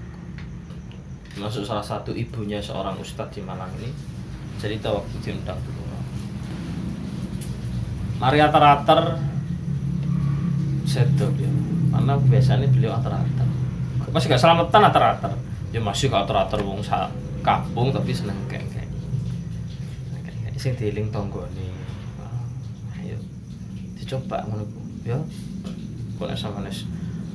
Masuk 1.37 1.63
salah 1.67 1.85
satu 1.85 2.11
ibunya 2.17 2.57
seorang 2.57 2.97
ustadz 2.97 3.37
di 3.37 3.41
Malang 3.45 3.69
ini. 3.77 3.93
Cerita 4.57 4.89
waktu 4.89 5.15
diundang 5.21 5.59
dulu. 5.61 5.83
Maria 8.17 8.47
teratur 8.49 9.19
sedo 10.87 11.27
dia 11.35 11.51
karena 11.93 12.13
biasanya 12.17 12.67
beliau 12.71 12.97
teratur 13.03 13.52
masih 14.13 14.29
gak 14.29 14.41
selamatan 14.41 14.81
atar-atar 14.85 15.33
ya 15.73 15.81
masih 15.81 16.13
gak 16.13 16.29
atar-atar 16.29 16.61
wong 16.61 16.85
sa 16.85 17.09
kampung 17.41 17.89
tapi 17.89 18.13
seneng 18.13 18.37
kayak 18.45 18.69
kayak 18.71 18.89
kayak 20.21 20.55
sing 20.61 20.77
tonggo 21.09 21.43
nih 21.57 21.73
ayo. 23.01 23.17
Dicoba 23.97 24.45
ngono 24.47 24.63
ya. 25.03 25.17
Kok 26.15 26.29
nek 26.29 26.37
sama 26.37 26.61
nes 26.61 26.85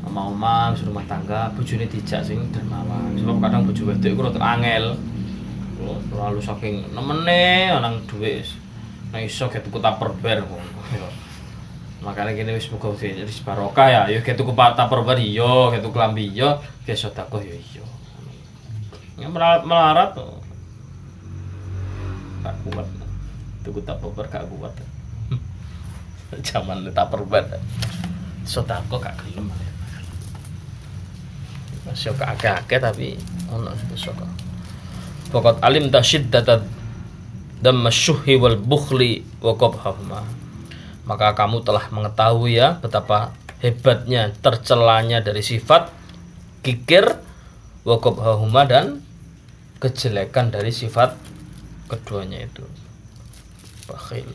mau 0.09 0.33
omah 0.33 0.73
rumah 0.73 1.05
tangga 1.05 1.53
bojone 1.53 1.85
dijak 1.85 2.25
sing 2.25 2.41
dermawan 2.49 3.13
sebab 3.13 3.45
kadang 3.45 3.69
bojo 3.69 3.83
wedok 3.93 4.09
iku 4.09 4.23
rada 4.25 4.41
angel. 4.41 4.97
Terlalu 5.79 6.41
saking 6.41 6.95
nemene 6.95 7.75
nang 7.83 8.07
dhuwit 8.07 8.47
nah 9.09 9.21
iso 9.25 9.49
get 9.49 9.65
tuku 9.65 9.81
tupperware 9.81 10.45
ngono 10.45 10.81
ya 10.93 11.09
makanya 11.99 12.31
gini 12.31 12.55
wis 12.55 12.71
muga 12.71 12.95
wis 12.95 13.43
barokah 13.43 13.89
ya. 13.91 14.03
Yo 14.11 14.23
ketu 14.23 14.47
kupata 14.47 14.87
perbar 14.87 15.19
yo 15.19 15.75
ketu 15.75 15.91
kelambi 15.91 16.31
yo 16.31 16.63
ke 16.87 16.95
sedekah 16.95 17.43
yo 17.43 17.57
yo. 17.75 17.85
Yang 19.19 19.33
melarat 19.35 19.63
melarat 19.67 20.11
gak 22.47 22.57
kuat. 22.63 22.89
Tuku 23.67 23.81
tak 23.83 23.99
perbar 23.99 24.27
gak 24.31 24.47
kuat. 24.47 24.75
Zaman 26.47 26.87
tak 26.95 27.11
perbar 27.11 27.45
sedekah 28.47 28.99
gak 29.03 29.17
gelem. 29.27 29.51
Masih 31.83 32.13
akeh-akeh 32.15 32.79
tapi 32.79 33.17
ono 33.51 33.75
sedekah 33.97 34.29
Fakat 35.29 35.61
alim 35.61 35.93
tasyiddata 35.93 36.65
damma 37.61 37.93
syuhi 37.93 38.39
wal 38.41 38.57
bukhli 38.57 39.27
wa 39.45 39.53
qabhahuma 39.53 40.38
maka 41.09 41.33
kamu 41.33 41.65
telah 41.65 41.89
mengetahui 41.89 42.61
ya 42.61 42.77
betapa 42.77 43.33
hebatnya 43.65 44.29
tercelanya 44.45 45.25
dari 45.25 45.41
sifat 45.41 45.89
kikir 46.61 47.17
wakobhahuma 47.89 48.69
dan 48.69 49.01
kejelekan 49.81 50.53
dari 50.53 50.69
sifat 50.69 51.17
keduanya 51.89 52.45
itu. 52.45 52.61
Bakhil. 53.89 54.29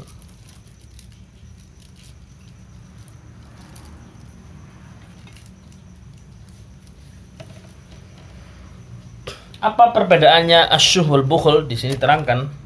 Apa 9.64 9.96
perbedaannya 9.96 10.74
asyuh 10.76 11.08
wal 11.08 11.24
bukhl 11.24 11.64
di 11.64 11.80
sini 11.80 11.96
terangkan 11.96 12.63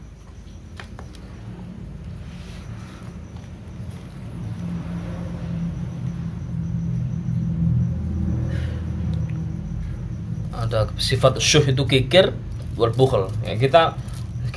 ada 10.68 10.92
sifat 11.00 11.40
syuh 11.40 11.64
itu 11.64 11.84
kikir 11.88 12.36
wal 12.76 12.94
bukhl 12.94 13.32
ya 13.48 13.56
kita 13.56 13.96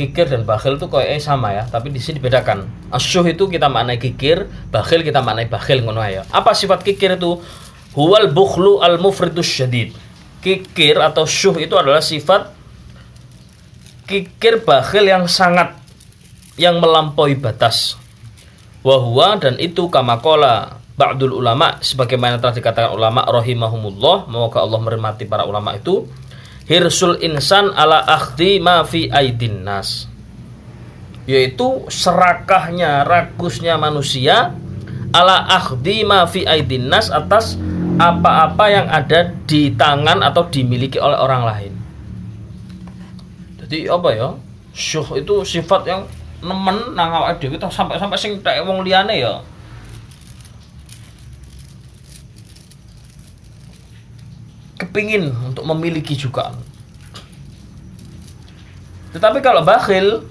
kikir 0.00 0.32
dan 0.32 0.48
bakhil 0.48 0.80
itu 0.80 0.88
kayak 0.88 1.20
sama 1.20 1.52
ya 1.52 1.68
tapi 1.68 1.92
di 1.92 2.00
sini 2.00 2.24
dibedakan. 2.24 2.64
Asyuh 2.88 3.28
itu 3.28 3.52
kita 3.52 3.68
maknai 3.68 4.00
kikir 4.00 4.48
bakhil 4.72 5.04
kita 5.04 5.20
maknai 5.20 5.44
bakhil 5.44 5.84
ngono 5.84 6.00
ya. 6.08 6.24
Apa 6.32 6.56
sifat 6.56 6.80
kikir 6.80 7.20
itu? 7.20 7.36
Huwal 7.92 8.32
bukhlu 8.32 8.80
al 8.80 8.96
mufridus 8.96 9.44
syadid. 9.44 9.92
Kikir 10.40 10.96
atau 10.96 11.28
syuh 11.28 11.52
itu 11.60 11.76
adalah 11.76 12.00
sifat 12.00 12.48
kikir 14.08 14.64
bakhil 14.64 15.04
yang 15.04 15.28
sangat 15.28 15.76
yang 16.56 16.80
melampaui 16.80 17.36
batas. 17.36 18.00
Wahwa 18.80 19.36
dan 19.36 19.60
itu 19.60 19.92
kamakola 19.92 20.79
ba'dul 21.00 21.40
ulama 21.40 21.80
sebagaimana 21.80 22.36
telah 22.36 22.52
dikatakan 22.52 22.92
ulama 22.92 23.24
rahimahumullah 23.24 24.28
semoga 24.28 24.60
Allah 24.60 24.80
merahmati 24.84 25.24
para 25.24 25.48
ulama 25.48 25.72
itu 25.72 26.04
hirsul 26.68 27.16
insan 27.24 27.72
ala 27.72 28.04
akhdi 28.04 28.60
ma 28.60 28.84
fi 28.84 29.08
aidin 29.08 29.64
nas. 29.64 30.04
Yaitu 31.24 31.88
serakahnya 31.88 33.08
ragusnya 33.08 33.80
manusia 33.80 34.52
ala 35.16 35.48
akhdi 35.48 36.04
ma 36.04 36.28
fi 36.28 36.44
aidin 36.44 36.92
nas 36.92 37.08
atas 37.08 37.56
apa-apa 37.96 38.64
yang 38.68 38.86
ada 38.92 39.32
di 39.48 39.72
tangan 39.72 40.20
atau 40.20 40.44
dimiliki 40.52 41.00
oleh 41.00 41.16
orang 41.16 41.42
lain. 41.48 41.72
Jadi 43.64 43.88
apa 43.88 44.08
ya? 44.12 44.28
Syuh 44.76 45.16
itu 45.16 45.42
sifat 45.48 45.88
yang 45.88 46.04
nemen 46.40 46.96
nang 46.96 47.12
awake 47.12 47.40
dhewe 47.40 47.56
sampai 47.60 48.00
sampai 48.00 48.16
sing 48.16 48.40
tak 48.40 48.64
wong 48.64 48.80
liyane 48.80 49.20
ya 49.20 49.44
kepingin 55.00 55.32
untuk 55.48 55.64
memiliki 55.64 56.12
juga. 56.12 56.52
Tetapi 59.16 59.40
kalau 59.40 59.64
bakhil 59.64 60.28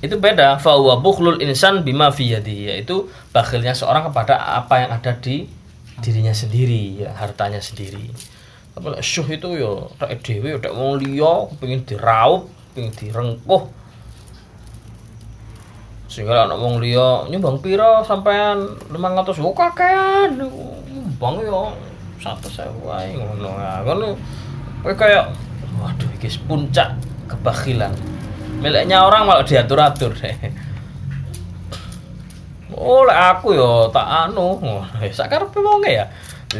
itu 0.00 0.16
beda. 0.16 0.56
Fahuwa 0.56 1.04
bukhlul 1.04 1.44
insan 1.44 1.84
bima 1.84 2.08
fi 2.08 2.32
yaitu 2.32 3.12
bakhilnya 3.36 3.76
seorang 3.76 4.08
kepada 4.08 4.40
apa 4.40 4.88
yang 4.88 4.90
ada 4.96 5.12
di 5.20 5.44
dirinya 6.00 6.32
sendiri 6.32 7.04
ya 7.04 7.12
hartanya 7.12 7.60
sendiri. 7.60 8.08
Tapi 8.72 9.04
syuh 9.04 9.28
itu 9.28 9.60
yo 9.60 9.92
ya, 10.00 10.08
tak 10.08 10.24
dhewe 10.24 10.56
tak 10.64 10.72
wong 10.72 10.96
liya 10.96 11.52
kepengin 11.52 11.84
diraup 11.84 12.48
kepengin 12.72 12.92
direngkuh. 12.96 13.68
Sehingga 16.08 16.48
anak 16.48 16.56
wong 16.56 16.80
liya 16.80 17.28
nyumbang 17.28 17.60
pira 17.60 18.00
sampean 18.00 18.80
500 18.88 19.44
kok 19.44 19.54
kakean. 19.60 20.40
Bang 21.20 21.36
yo 21.44 21.74
satu 22.18 22.50
sewu 22.50 22.90
ae 22.90 23.14
ngono. 23.14 23.54
Ngono. 23.86 24.18
Kowe 24.82 24.94
kayak 24.94 25.30
waduh 25.78 26.10
iki 26.18 26.30
puncak 26.46 26.98
kebakhilan 27.30 27.94
miliknya 28.58 29.06
orang 29.06 29.28
malah 29.28 29.46
diatur 29.46 29.78
atur 29.78 30.10
deh 30.10 30.34
oh 32.78 33.02
aku 33.06 33.58
yo 33.58 33.70
tak 33.90 34.06
anu. 34.06 34.54
Sakarepe 35.18 35.58
wonge 35.58 35.98
ya? 35.98 36.06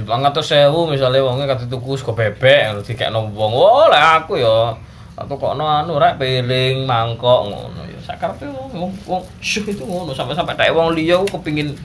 Bang 0.04 0.26
atau 0.26 0.42
sewu 0.42 0.90
misalnya 0.90 1.22
wonge 1.22 1.46
kata 1.46 1.70
tuku 1.70 1.94
sego 1.94 2.12
bebek 2.12 2.74
ngono 2.74 2.80
dikekno 2.82 3.20
wong. 3.32 3.52
Oh 3.54 3.86
aku 3.90 4.42
yo 4.42 4.74
atau 5.18 5.34
kok 5.34 5.58
no 5.58 5.66
anu 5.66 5.98
rek 5.98 6.18
piring 6.18 6.86
mangkok 6.86 7.50
ngono. 7.50 7.82
Ya 7.86 7.98
sakarepe 8.02 8.50
wong 8.50 8.90
wong 9.06 9.22
syuh 9.38 9.66
itu 9.66 9.86
ngono. 9.86 10.10
Sampai-sampai 10.10 10.58
tak 10.58 10.74
wong 10.74 10.94
liya 10.94 11.22
kepingin 11.22 11.78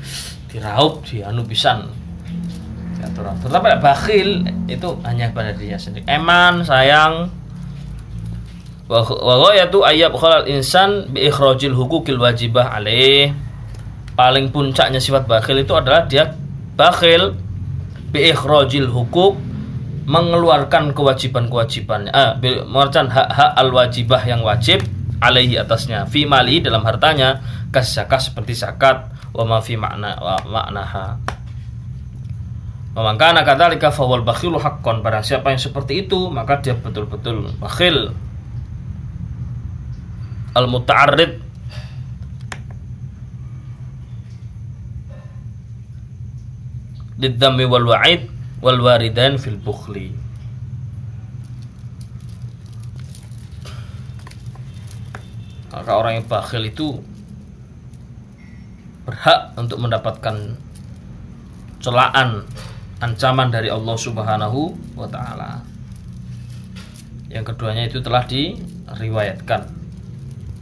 diraup 0.49 1.05
di 1.05 1.21
anu 1.21 1.45
pisan 1.45 1.85
atur-atur 3.05 3.49
tapi 3.51 3.69
bakhil 3.79 4.47
itu 4.65 4.89
hanya 5.03 5.29
pada 5.35 5.51
dirinya 5.53 5.79
sendiri. 5.79 6.03
Eman 6.07 6.63
sayang. 6.63 7.29
Wa 8.87 9.49
itu 9.55 9.79
ayat 9.81 10.11
khalal 10.13 10.45
insan 10.47 11.09
bi 11.09 11.27
ikhrajil 11.27 11.73
hukukil 11.73 12.19
wajibah 12.19 12.75
alaih. 12.77 13.33
Paling 14.13 14.53
puncaknya 14.53 15.01
sifat 15.01 15.25
bakhil 15.25 15.65
itu 15.65 15.73
adalah 15.73 16.05
dia 16.05 16.35
bakhil 16.77 17.33
bi 18.13 18.29
ikhrajil 18.29 18.91
hukuk 18.91 19.39
mengeluarkan 20.03 20.91
kewajiban-kewajibannya 20.91 22.11
ah, 22.11 22.35
mengeluarkan 22.37 23.07
hak-hak 23.07 23.51
al-wajibah 23.55 24.21
yang 24.27 24.43
wajib 24.43 24.83
alaihi 25.23 25.55
atasnya. 25.55 26.03
Fi 26.11 26.27
mali 26.27 26.59
dalam 26.59 26.83
hartanya 26.83 27.39
kas 27.71 27.95
seperti 27.97 28.53
zakat 28.53 29.09
wa 29.33 29.43
ma 29.47 29.57
fi 29.63 29.73
makna 29.73 30.19
wa 30.21 30.37
maknaha 30.45 31.17
Memangkana 32.93 33.41
kadzalika 33.41 33.89
fawal 33.89 34.21
bakhilu 34.21 34.61
haqqan. 34.61 35.01
Barang 35.01 35.25
siapa 35.25 35.49
yang 35.49 35.57
seperti 35.57 36.05
itu 36.05 36.29
maka 36.29 36.61
dia 36.61 36.77
betul-betul 36.77 37.49
bakhil. 37.57 38.13
Al 40.53 40.69
muta'arrid 40.69 41.41
lidhammi 47.17 47.65
wal 47.65 47.89
wa'id 47.89 48.29
wal 48.61 48.77
waridan 48.77 49.41
fil 49.41 49.57
bukhli. 49.57 50.13
Maka 55.73 55.91
orang 55.97 56.21
yang 56.21 56.25
bakhil 56.29 56.69
itu 56.69 57.01
berhak 59.09 59.57
untuk 59.57 59.81
mendapatkan 59.81 60.53
celaan 61.81 62.45
ancaman 63.03 63.51
dari 63.51 63.67
Allah 63.67 63.99
Subhanahu 63.99 64.71
wa 64.95 65.07
taala. 65.11 65.59
Yang 67.27 67.51
keduanya 67.51 67.91
itu 67.91 67.99
telah 67.99 68.23
diriwayatkan 68.23 69.61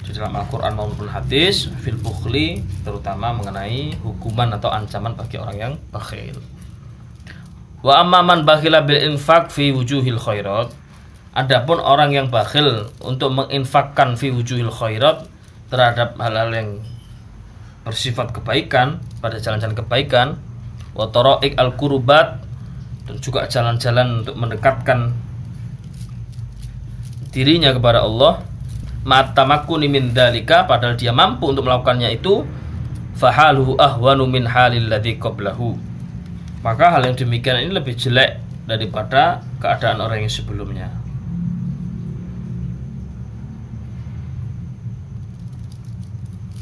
di 0.02 0.10
dalam 0.18 0.34
Al-Qur'an 0.34 0.74
maupun 0.74 1.06
hadis 1.06 1.70
fil 1.86 2.02
bukhli 2.02 2.66
terutama 2.82 3.30
mengenai 3.38 3.94
hukuman 4.02 4.58
atau 4.58 4.74
ancaman 4.74 5.14
bagi 5.14 5.38
orang 5.38 5.58
yang 5.62 5.74
bakhil. 5.94 6.42
Wa 7.86 8.02
amma 8.02 8.26
man 8.26 8.42
bakhila 8.42 8.82
bil 8.82 8.98
infaq 8.98 9.54
fi 9.54 9.70
wujuhil 9.70 10.18
khairat. 10.18 10.74
Adapun 11.32 11.80
orang 11.80 12.12
yang 12.12 12.28
bakhil 12.28 12.92
untuk 13.06 13.32
menginfakkan 13.32 14.18
fi 14.18 14.34
wujuhil 14.34 14.74
khairat 14.74 15.30
terhadap 15.72 16.18
hal-hal 16.20 16.50
yang 16.52 16.70
bersifat 17.88 18.36
kebaikan 18.36 19.00
pada 19.24 19.40
jalan-jalan 19.40 19.78
kebaikan 19.78 20.28
watoroik 21.02 21.58
al 21.58 21.74
kurubat 21.74 22.46
dan 23.10 23.18
juga 23.18 23.50
jalan-jalan 23.50 24.22
untuk 24.22 24.38
mendekatkan 24.38 25.10
dirinya 27.34 27.74
kepada 27.74 28.06
Allah. 28.06 28.46
Ma'tamakuni 29.02 29.90
min 29.90 30.14
dalika 30.14 30.70
padahal 30.70 30.94
dia 30.94 31.10
mampu 31.10 31.50
untuk 31.50 31.66
melakukannya 31.66 32.14
itu. 32.14 32.46
Fahaluhu 33.18 33.82
ahwanu 33.82 34.30
min 34.30 34.46
halil 34.46 34.86
ladzi 34.86 35.18
qablahu. 35.18 35.74
Maka 36.62 36.94
hal 36.94 37.10
yang 37.10 37.18
demikian 37.18 37.66
ini 37.66 37.74
lebih 37.74 37.98
jelek 37.98 38.38
daripada 38.70 39.42
keadaan 39.58 40.06
orang 40.06 40.22
yang 40.22 40.30
sebelumnya. 40.30 40.94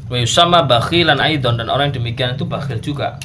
Wa 0.08 0.18
yusamma 0.18 0.64
bakhilan 0.66 1.20
aidon 1.20 1.60
dan 1.60 1.68
orang 1.68 1.92
yang 1.92 2.02
demikian 2.02 2.34
itu 2.34 2.48
bakhil 2.48 2.82
juga 2.82 3.20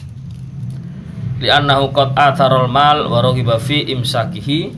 li'annahu 1.44 1.92
qad 1.92 2.16
atharul 2.16 2.66
mal 2.66 3.04
wa 3.06 3.20
raghiba 3.20 3.60
fi 3.60 3.84
imsakihi. 3.92 4.72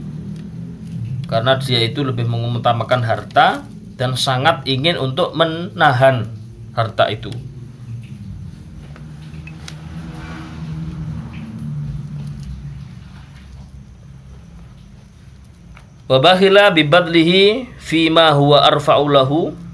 Karena 1.30 1.58
dia 1.58 1.82
itu 1.82 2.02
lebih 2.02 2.26
mengutamakan 2.26 3.02
harta 3.02 3.66
dan 3.98 4.18
sangat 4.18 4.66
ingin 4.66 4.98
untuk 4.98 5.34
menahan 5.34 6.26
harta 6.74 7.10
itu. 7.10 7.30
Wa 16.06 16.22
bahila 16.22 16.70
bibadlihi 16.70 17.66
fima 17.82 18.30
huwa 18.30 18.62
arfa'u 18.62 19.10
lahu 19.10 19.65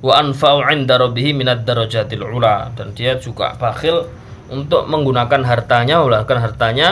wa 0.00 0.16
anfa'u 0.16 0.64
'inda 0.68 0.96
rabbih 0.96 1.36
minad 1.36 1.64
darajatil 1.64 2.24
ula. 2.24 2.72
Dan 2.76 2.96
dia 2.96 3.16
juga 3.20 3.56
bakhil 3.56 4.08
untuk 4.50 4.88
menggunakan 4.88 5.46
hartanya 5.46 6.02
menggunakan 6.02 6.38
hartanya 6.40 6.88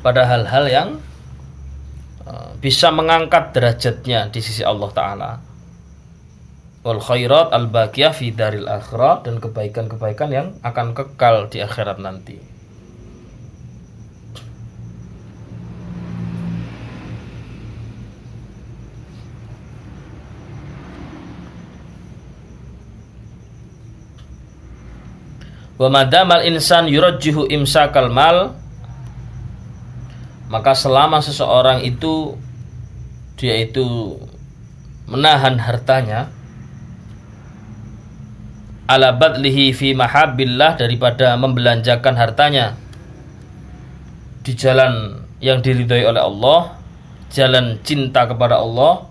pada 0.00 0.26
hal-hal 0.28 0.64
yang 0.68 0.88
uh, 2.28 2.52
bisa 2.60 2.92
mengangkat 2.92 3.52
derajatnya 3.56 4.28
di 4.28 4.40
sisi 4.40 4.64
Allah 4.64 4.90
taala. 4.92 5.30
Wal 6.84 7.00
khairat 7.00 7.56
al 7.56 7.72
baqiyah 7.72 8.12
fi 8.12 8.28
daril 8.28 8.68
akhirat 8.68 9.24
dan 9.24 9.40
kebaikan-kebaikan 9.40 10.28
yang 10.28 10.46
akan 10.60 10.92
kekal 10.92 11.48
di 11.48 11.64
akhirat 11.64 11.96
nanti 11.96 12.53
Wa 25.74 25.88
madamal 25.90 26.46
insan 26.46 26.86
yurajjihu 26.86 27.50
imsakal 27.50 28.10
mal. 28.10 28.54
Maka 30.46 30.76
selama 30.76 31.18
seseorang 31.18 31.82
itu 31.82 32.38
dia 33.34 33.58
itu 33.58 34.14
menahan 35.10 35.58
hartanya 35.58 36.30
ala 38.84 39.16
badlihi 39.16 39.72
fi 39.72 39.96
mahabbillah 39.96 40.76
daripada 40.78 41.34
membelanjakan 41.40 42.14
hartanya 42.14 42.76
di 44.44 44.52
jalan 44.52 45.24
yang 45.40 45.64
diridhoi 45.64 46.04
oleh 46.04 46.20
Allah, 46.20 46.76
jalan 47.32 47.80
cinta 47.80 48.28
kepada 48.28 48.60
Allah, 48.60 49.08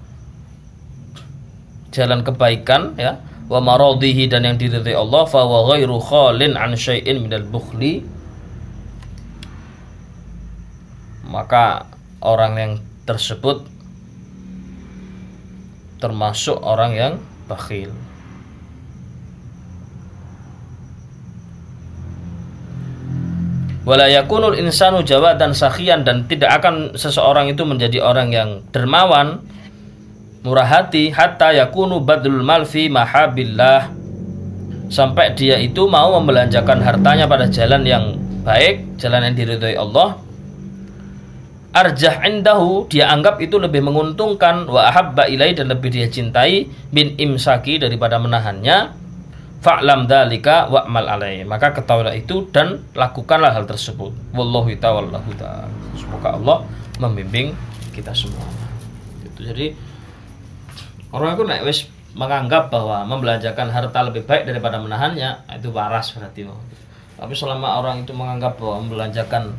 jalan 1.89 2.21
kebaikan 2.21 2.93
ya 2.97 3.17
wa 3.51 3.59
maradihi 3.59 4.31
dan 4.31 4.47
yang 4.47 4.57
diridhai 4.59 4.95
Allah 4.95 5.23
fa 5.27 5.43
wa 5.43 5.67
ghairu 5.73 5.99
khalin 5.99 6.55
an 6.55 6.75
syai'in 6.75 7.23
minal 7.23 7.43
bukhli. 7.47 8.03
Maka 11.27 11.89
orang 12.21 12.53
yang 12.55 12.73
tersebut 13.03 13.65
termasuk 15.99 16.59
orang 16.61 16.91
yang 16.93 17.13
bakhil. 17.47 17.91
Wala 23.83 24.07
yakunul 24.07 24.55
insanu 24.55 25.03
jawadan 25.03 25.51
sakhian 25.51 26.07
dan 26.07 26.23
tidak 26.31 26.63
akan 26.63 26.95
seseorang 26.95 27.51
itu 27.51 27.67
menjadi 27.67 27.99
orang 27.99 28.31
yang 28.31 28.49
dermawan 28.71 29.43
murah 30.43 30.67
hati 30.67 31.09
hatta 31.09 31.55
yakunu 31.55 32.03
badlul 32.03 32.43
mal 32.43 32.67
fi 32.67 32.91
mahabillah 32.91 33.87
sampai 34.91 35.33
dia 35.33 35.57
itu 35.57 35.87
mau 35.87 36.13
membelanjakan 36.19 36.83
hartanya 36.83 37.25
pada 37.25 37.49
jalan 37.49 37.81
yang 37.87 38.19
baik, 38.43 38.99
jalan 38.99 39.25
yang 39.31 39.35
diridhoi 39.39 39.73
Allah. 39.79 40.19
Arjah 41.73 42.21
indahu 42.29 42.85
dia 42.85 43.09
anggap 43.09 43.41
itu 43.41 43.57
lebih 43.57 43.81
menguntungkan 43.81 44.69
wa 44.69 44.93
ahabba 44.93 45.25
ilai 45.25 45.57
dan 45.57 45.73
lebih 45.73 45.89
dia 45.89 46.05
cintai 46.05 46.69
bin 46.93 47.17
imsaki 47.17 47.81
daripada 47.81 48.21
menahannya. 48.21 49.01
Fa'lam 49.63 50.05
dalika 50.05 50.69
wa'mal 50.69 51.07
alai. 51.07 51.47
Maka 51.47 51.73
ketahuilah 51.73 52.13
itu 52.13 52.51
dan 52.51 52.83
lakukanlah 52.93 53.55
hal 53.55 53.65
tersebut. 53.65 54.11
Wallahu 54.35 54.69
ta'ala. 54.75 55.23
Semoga 55.97 56.35
Allah 56.35 56.57
membimbing 57.01 57.55
kita 57.95 58.11
semua. 58.13 58.43
Itu 59.23 59.41
jadi 59.41 59.73
Orang 61.13 61.37
itu 61.37 61.45
naik 61.45 61.63
wis 61.69 61.85
menganggap 62.17 62.73
bahwa 62.73 63.05
membelanjakan 63.05 63.69
harta 63.69 63.99
lebih 64.01 64.25
baik 64.25 64.49
daripada 64.49 64.81
menahannya 64.81 65.45
itu 65.53 65.69
waras 65.69 66.09
berarti. 66.17 66.49
Tapi 67.13 67.33
selama 67.37 67.77
orang 67.77 68.01
itu 68.01 68.13
menganggap 68.17 68.57
bahwa 68.57 68.81
membelanjakan 68.81 69.53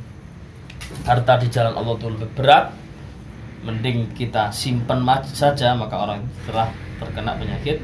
harta 1.06 1.32
di 1.38 1.48
jalan 1.48 1.74
Allah 1.78 1.94
itu 1.94 2.06
lebih 2.10 2.28
berat 2.34 2.74
mending 3.64 4.12
kita 4.12 4.52
simpan 4.52 5.00
saja 5.24 5.72
maka 5.72 5.96
orang 5.96 6.20
telah 6.44 6.68
terkena 7.00 7.32
penyakit 7.40 7.80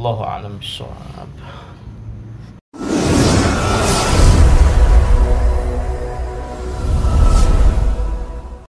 Allahu 0.00 0.24
a'lam 0.24 0.56
bishawab. 0.56 1.28